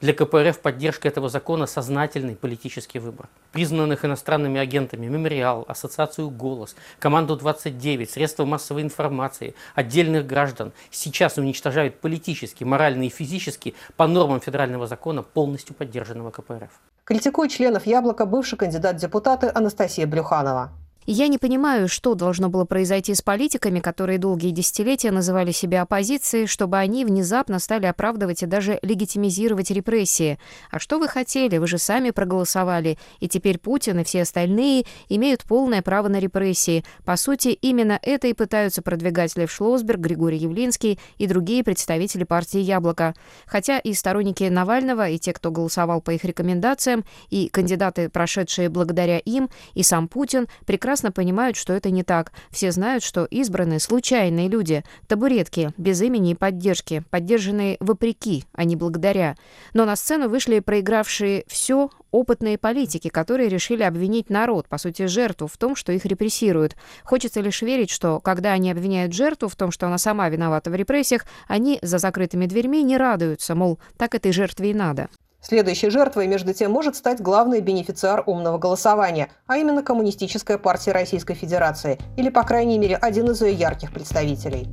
Для 0.01 0.13
КПРФ 0.13 0.59
поддержка 0.59 1.07
этого 1.07 1.29
закона– 1.29 1.65
сознательный 1.67 2.35
политический 2.35 2.99
выбор. 2.99 3.27
Признанных 3.51 4.05
иностранными 4.05 4.59
агентами 4.59 5.07
Мемориал, 5.07 5.65
Ассоциацию 5.67 6.29
«Голос», 6.29 6.75
команду 6.99 7.35
29, 7.35 8.09
средства 8.09 8.45
массовой 8.45 8.81
информации, 8.81 9.55
отдельных 9.75 10.25
граждан 10.25 10.71
сейчас 10.91 11.37
уничтожают 11.37 11.99
политически, 11.99 12.63
морально 12.63 13.03
и 13.03 13.09
физически 13.09 13.75
по 13.95 14.07
нормам 14.07 14.41
федерального 14.41 14.87
закона, 14.87 15.23
полностью 15.23 15.75
поддержанного 15.75 16.31
КПРФ. 16.31 16.71
Критикует 17.05 17.51
членов 17.51 17.85
«Яблока» 17.85 18.25
бывший 18.25 18.57
кандидат 18.57 18.95
в 18.95 18.99
депутаты 18.99 19.51
Анастасия 19.53 20.07
Брюханова. 20.07 20.71
Я 21.05 21.27
не 21.27 21.37
понимаю, 21.37 21.89
что 21.89 22.15
должно 22.15 22.47
было 22.47 22.63
произойти 22.63 23.13
с 23.13 23.21
политиками, 23.21 23.81
которые 23.81 24.19
долгие 24.19 24.51
десятилетия 24.51 25.11
называли 25.11 25.51
себя 25.51 25.81
оппозицией, 25.81 26.47
чтобы 26.47 26.77
они 26.77 27.03
внезапно 27.03 27.59
стали 27.59 27.87
оправдывать 27.87 28.41
и 28.43 28.45
даже 28.45 28.79
легитимизировать 28.81 29.69
репрессии. 29.69 30.39
А 30.71 30.79
что 30.79 30.99
вы 30.99 31.09
хотели? 31.09 31.57
Вы 31.57 31.67
же 31.67 31.77
сами 31.77 32.11
проголосовали. 32.11 32.97
И 33.19 33.27
теперь 33.27 33.59
Путин 33.59 33.99
и 33.99 34.03
все 34.05 34.21
остальные 34.21 34.85
имеют 35.09 35.43
полное 35.43 35.81
право 35.81 36.07
на 36.07 36.19
репрессии. 36.19 36.85
По 37.03 37.17
сути, 37.17 37.49
именно 37.49 37.99
это 38.01 38.27
и 38.27 38.33
пытаются 38.33 38.81
продвигать 38.81 39.35
Лев 39.35 39.51
Шлосберг, 39.51 39.99
Григорий 39.99 40.37
Явлинский 40.37 40.99
и 41.17 41.27
другие 41.27 41.65
представители 41.65 42.23
партии 42.23 42.59
«Яблоко». 42.59 43.13
Хотя 43.45 43.77
и 43.79 43.93
сторонники 43.93 44.45
Навального, 44.45 45.09
и 45.09 45.19
те, 45.19 45.33
кто 45.33 45.51
голосовал 45.51 46.01
по 46.01 46.11
их 46.11 46.23
рекомендациям, 46.23 47.03
и 47.29 47.49
кандидаты, 47.49 48.07
прошедшие 48.07 48.69
благодаря 48.69 49.19
им, 49.19 49.49
и 49.73 49.83
сам 49.83 50.07
Путин 50.07 50.47
прекрасно 50.65 50.92
прекрасно 50.93 51.11
понимают, 51.11 51.57
что 51.57 51.73
это 51.73 51.89
не 51.89 52.03
так. 52.03 52.31
Все 52.51 52.71
знают, 52.71 53.03
что 53.03 53.25
избраны 53.25 53.79
случайные 53.79 54.47
люди, 54.47 54.83
табуретки, 55.07 55.71
без 55.75 55.99
имени 56.03 56.31
и 56.31 56.35
поддержки, 56.35 57.03
поддержанные 57.09 57.77
вопреки, 57.79 58.45
а 58.53 58.63
не 58.63 58.75
благодаря. 58.75 59.35
Но 59.73 59.85
на 59.85 59.95
сцену 59.95 60.29
вышли 60.29 60.59
проигравшие 60.59 61.45
все 61.47 61.89
опытные 62.11 62.59
политики, 62.59 63.07
которые 63.07 63.49
решили 63.49 63.81
обвинить 63.81 64.29
народ, 64.29 64.67
по 64.67 64.77
сути, 64.77 65.07
жертву 65.07 65.47
в 65.47 65.57
том, 65.57 65.75
что 65.75 65.91
их 65.91 66.05
репрессируют. 66.05 66.75
Хочется 67.03 67.41
лишь 67.41 67.63
верить, 67.63 67.89
что 67.89 68.19
когда 68.19 68.51
они 68.51 68.69
обвиняют 68.69 69.13
жертву 69.13 69.49
в 69.49 69.55
том, 69.55 69.71
что 69.71 69.87
она 69.87 69.97
сама 69.97 70.29
виновата 70.29 70.69
в 70.69 70.75
репрессиях, 70.75 71.25
они 71.47 71.79
за 71.81 71.97
закрытыми 71.97 72.45
дверьми 72.45 72.83
не 72.83 72.97
радуются, 72.97 73.55
мол, 73.55 73.79
так 73.97 74.13
этой 74.13 74.31
жертве 74.31 74.69
и 74.69 74.73
надо. 74.75 75.09
Следующей 75.45 75.89
жертвой, 75.89 76.27
между 76.27 76.53
тем, 76.53 76.71
может 76.71 76.95
стать 76.95 77.21
главный 77.21 77.59
бенефициар 77.59 78.23
умного 78.25 78.57
голосования, 78.57 79.29
а 79.45 79.57
именно 79.57 79.83
Коммунистическая 79.83 80.57
партия 80.57 80.93
Российской 80.93 81.33
Федерации, 81.33 81.99
или, 82.15 82.29
по 82.29 82.43
крайней 82.43 82.79
мере, 82.79 82.95
один 82.95 83.29
из 83.29 83.41
ее 83.41 83.53
ярких 83.53 83.91
представителей. 83.91 84.69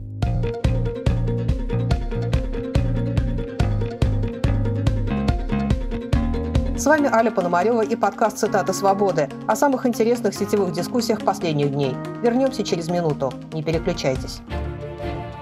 С 6.78 6.86
вами 6.86 7.12
Аля 7.12 7.32
Пономарева 7.32 7.82
и 7.82 7.96
подкаст 7.96 8.38
«Цитаты 8.38 8.72
свободы» 8.72 9.28
о 9.48 9.56
самых 9.56 9.86
интересных 9.86 10.34
сетевых 10.34 10.72
дискуссиях 10.72 11.24
последних 11.24 11.72
дней. 11.72 11.96
Вернемся 12.22 12.62
через 12.62 12.88
минуту. 12.88 13.32
Не 13.52 13.64
переключайтесь. 13.64 14.40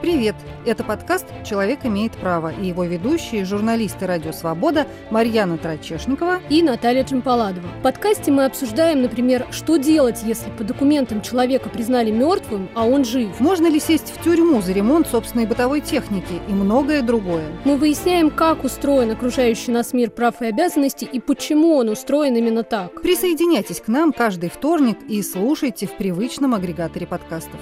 Привет! 0.01 0.37
Это 0.65 0.85
подкаст 0.85 1.27
«Человек 1.45 1.81
имеет 1.83 2.13
право» 2.13 2.53
и 2.53 2.67
его 2.67 2.85
ведущие, 2.85 3.45
журналисты 3.45 4.07
«Радио 4.07 4.31
Свобода» 4.31 4.87
Марьяна 5.11 5.59
Трачешникова 5.59 6.41
и 6.49 6.63
Наталья 6.63 7.03
Джампаладова. 7.03 7.67
В 7.81 7.83
подкасте 7.83 8.31
мы 8.31 8.45
обсуждаем, 8.45 9.03
например, 9.03 9.49
что 9.51 9.77
делать, 9.77 10.21
если 10.23 10.51
по 10.53 10.63
документам 10.63 11.21
человека 11.21 11.69
признали 11.69 12.13
мертвым, 12.13 12.69
а 12.77 12.87
он 12.87 13.05
жив. 13.05 13.41
Можно 13.41 13.69
ли 13.69 13.81
сесть 13.81 14.13
в 14.17 14.23
тюрьму 14.23 14.63
за 14.63 14.71
ремонт 14.73 15.09
собственной 15.09 15.47
бытовой 15.47 15.81
техники 15.81 16.41
и 16.49 16.53
многое 16.53 17.03
другое. 17.03 17.47
Мы 17.65 17.77
выясняем, 17.77 18.31
как 18.31 18.63
устроен 18.63 19.11
окружающий 19.11 19.73
нас 19.73 19.93
мир 19.93 20.11
прав 20.11 20.41
и 20.41 20.47
обязанностей 20.47 21.09
и 21.13 21.19
почему 21.19 21.75
он 21.75 21.89
устроен 21.89 22.37
именно 22.37 22.63
так. 22.63 23.03
Присоединяйтесь 23.03 23.81
к 23.81 23.89
нам 23.89 24.13
каждый 24.13 24.49
вторник 24.49 24.99
и 25.09 25.21
слушайте 25.23 25.89
в 25.89 25.97
привычном 25.97 26.55
агрегаторе 26.55 27.09
подкастов. 27.09 27.59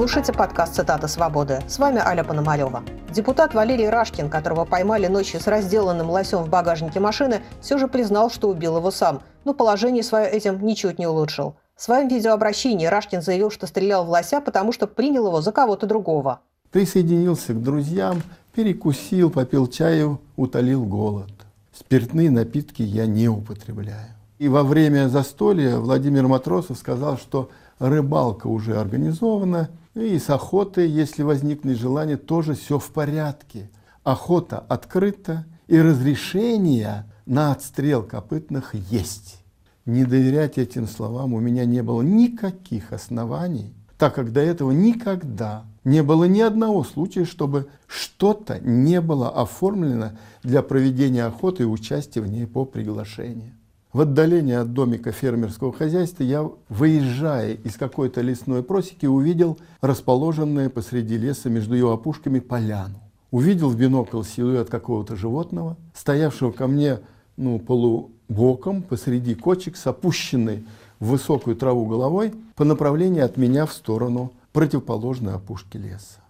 Слушаете 0.00 0.32
подкаст 0.32 0.76
«Цитата 0.76 1.08
свободы». 1.08 1.58
С 1.68 1.78
вами 1.78 1.98
Аля 1.98 2.24
Пономарева. 2.24 2.82
Депутат 3.10 3.52
Валерий 3.52 3.90
Рашкин, 3.90 4.30
которого 4.30 4.64
поймали 4.64 5.08
ночью 5.08 5.40
с 5.40 5.46
разделанным 5.46 6.08
лосем 6.08 6.38
в 6.38 6.48
багажнике 6.48 7.00
машины, 7.00 7.42
все 7.60 7.76
же 7.76 7.86
признал, 7.86 8.30
что 8.30 8.48
убил 8.48 8.78
его 8.78 8.90
сам, 8.90 9.20
но 9.44 9.52
положение 9.52 10.02
свое 10.02 10.26
этим 10.26 10.64
ничуть 10.64 10.98
не 10.98 11.06
улучшил. 11.06 11.54
В 11.76 11.82
своем 11.82 12.08
видеообращении 12.08 12.86
Рашкин 12.86 13.20
заявил, 13.20 13.50
что 13.50 13.66
стрелял 13.66 14.06
в 14.06 14.08
лося, 14.08 14.40
потому 14.40 14.72
что 14.72 14.86
принял 14.86 15.26
его 15.26 15.42
за 15.42 15.52
кого-то 15.52 15.86
другого. 15.86 16.40
Присоединился 16.70 17.52
к 17.52 17.62
друзьям, 17.62 18.22
перекусил, 18.54 19.28
попил 19.28 19.66
чаю, 19.66 20.18
утолил 20.34 20.82
голод. 20.86 21.30
Спиртные 21.78 22.30
напитки 22.30 22.80
я 22.80 23.04
не 23.04 23.28
употребляю. 23.28 24.14
И 24.38 24.48
во 24.48 24.62
время 24.62 25.10
застолья 25.10 25.76
Владимир 25.76 26.26
Матросов 26.26 26.78
сказал, 26.78 27.18
что 27.18 27.50
рыбалка 27.78 28.46
уже 28.46 28.78
организована, 28.78 29.68
и 30.08 30.18
с 30.18 30.30
охотой, 30.30 30.88
если 30.88 31.22
возникнет 31.22 31.78
желание, 31.78 32.16
тоже 32.16 32.54
все 32.54 32.78
в 32.78 32.90
порядке. 32.90 33.70
Охота 34.02 34.58
открыта, 34.58 35.46
и 35.70 35.80
разрешение 35.80 37.06
на 37.26 37.52
отстрел 37.52 38.02
копытных 38.02 38.74
есть. 38.74 39.44
Не 39.86 40.04
доверять 40.04 40.58
этим 40.58 40.88
словам 40.88 41.32
у 41.32 41.40
меня 41.40 41.64
не 41.64 41.82
было 41.82 42.02
никаких 42.02 42.92
оснований, 42.92 43.72
так 43.96 44.16
как 44.16 44.32
до 44.32 44.40
этого 44.40 44.72
никогда 44.72 45.64
не 45.84 46.02
было 46.02 46.24
ни 46.24 46.40
одного 46.40 46.84
случая, 46.84 47.24
чтобы 47.24 47.68
что-то 47.86 48.58
не 48.58 49.00
было 49.00 49.30
оформлено 49.30 50.12
для 50.42 50.62
проведения 50.62 51.24
охоты 51.24 51.62
и 51.62 51.66
участия 51.66 52.20
в 52.20 52.26
ней 52.26 52.46
по 52.46 52.64
приглашению. 52.64 53.52
В 53.92 54.02
отдалении 54.02 54.54
от 54.54 54.72
домика 54.72 55.10
фермерского 55.10 55.72
хозяйства 55.72 56.22
я, 56.22 56.48
выезжая 56.68 57.54
из 57.54 57.76
какой-то 57.76 58.20
лесной 58.20 58.62
просеки, 58.62 59.06
увидел 59.06 59.58
расположенное 59.80 60.68
посреди 60.68 61.18
леса 61.18 61.50
между 61.50 61.74
его 61.74 61.90
опушками 61.90 62.38
поляну. 62.38 63.00
Увидел 63.32 63.68
в 63.68 63.76
бинокль 63.76 64.22
силуэт 64.22 64.70
какого-то 64.70 65.16
животного, 65.16 65.76
стоявшего 65.92 66.52
ко 66.52 66.68
мне 66.68 67.00
ну, 67.36 67.58
полубоком 67.58 68.82
посреди 68.82 69.34
кочек 69.34 69.76
с 69.76 69.84
опущенной 69.88 70.64
в 71.00 71.08
высокую 71.08 71.56
траву 71.56 71.86
головой 71.86 72.32
по 72.54 72.64
направлению 72.64 73.24
от 73.24 73.36
меня 73.36 73.66
в 73.66 73.72
сторону 73.72 74.32
противоположной 74.52 75.34
опушки 75.34 75.76
леса. 75.76 76.20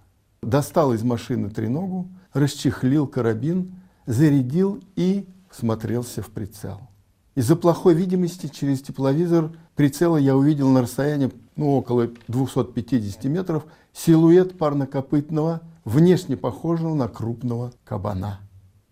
Достал 0.42 0.94
из 0.94 1.03
машины 1.03 1.51
треногу, 1.51 2.09
расчехлил 2.33 3.07
карабин, 3.07 3.75
зарядил 4.07 4.81
и 4.96 5.27
смотрелся 5.51 6.23
в 6.23 6.31
прицел. 6.31 6.81
Из-за 7.40 7.57
плохой 7.57 7.94
видимости 7.94 8.48
через 8.48 8.83
тепловизор 8.83 9.53
прицела 9.74 10.18
я 10.18 10.37
увидел 10.37 10.68
на 10.68 10.83
расстоянии 10.83 11.33
ну, 11.57 11.74
около 11.74 12.11
250 12.29 13.24
метров 13.24 13.62
силуэт 13.94 14.59
парнокопытного, 14.59 15.62
внешне 15.87 16.37
похожего 16.37 16.92
на 16.94 17.09
крупного 17.09 17.72
кабана. 17.83 18.40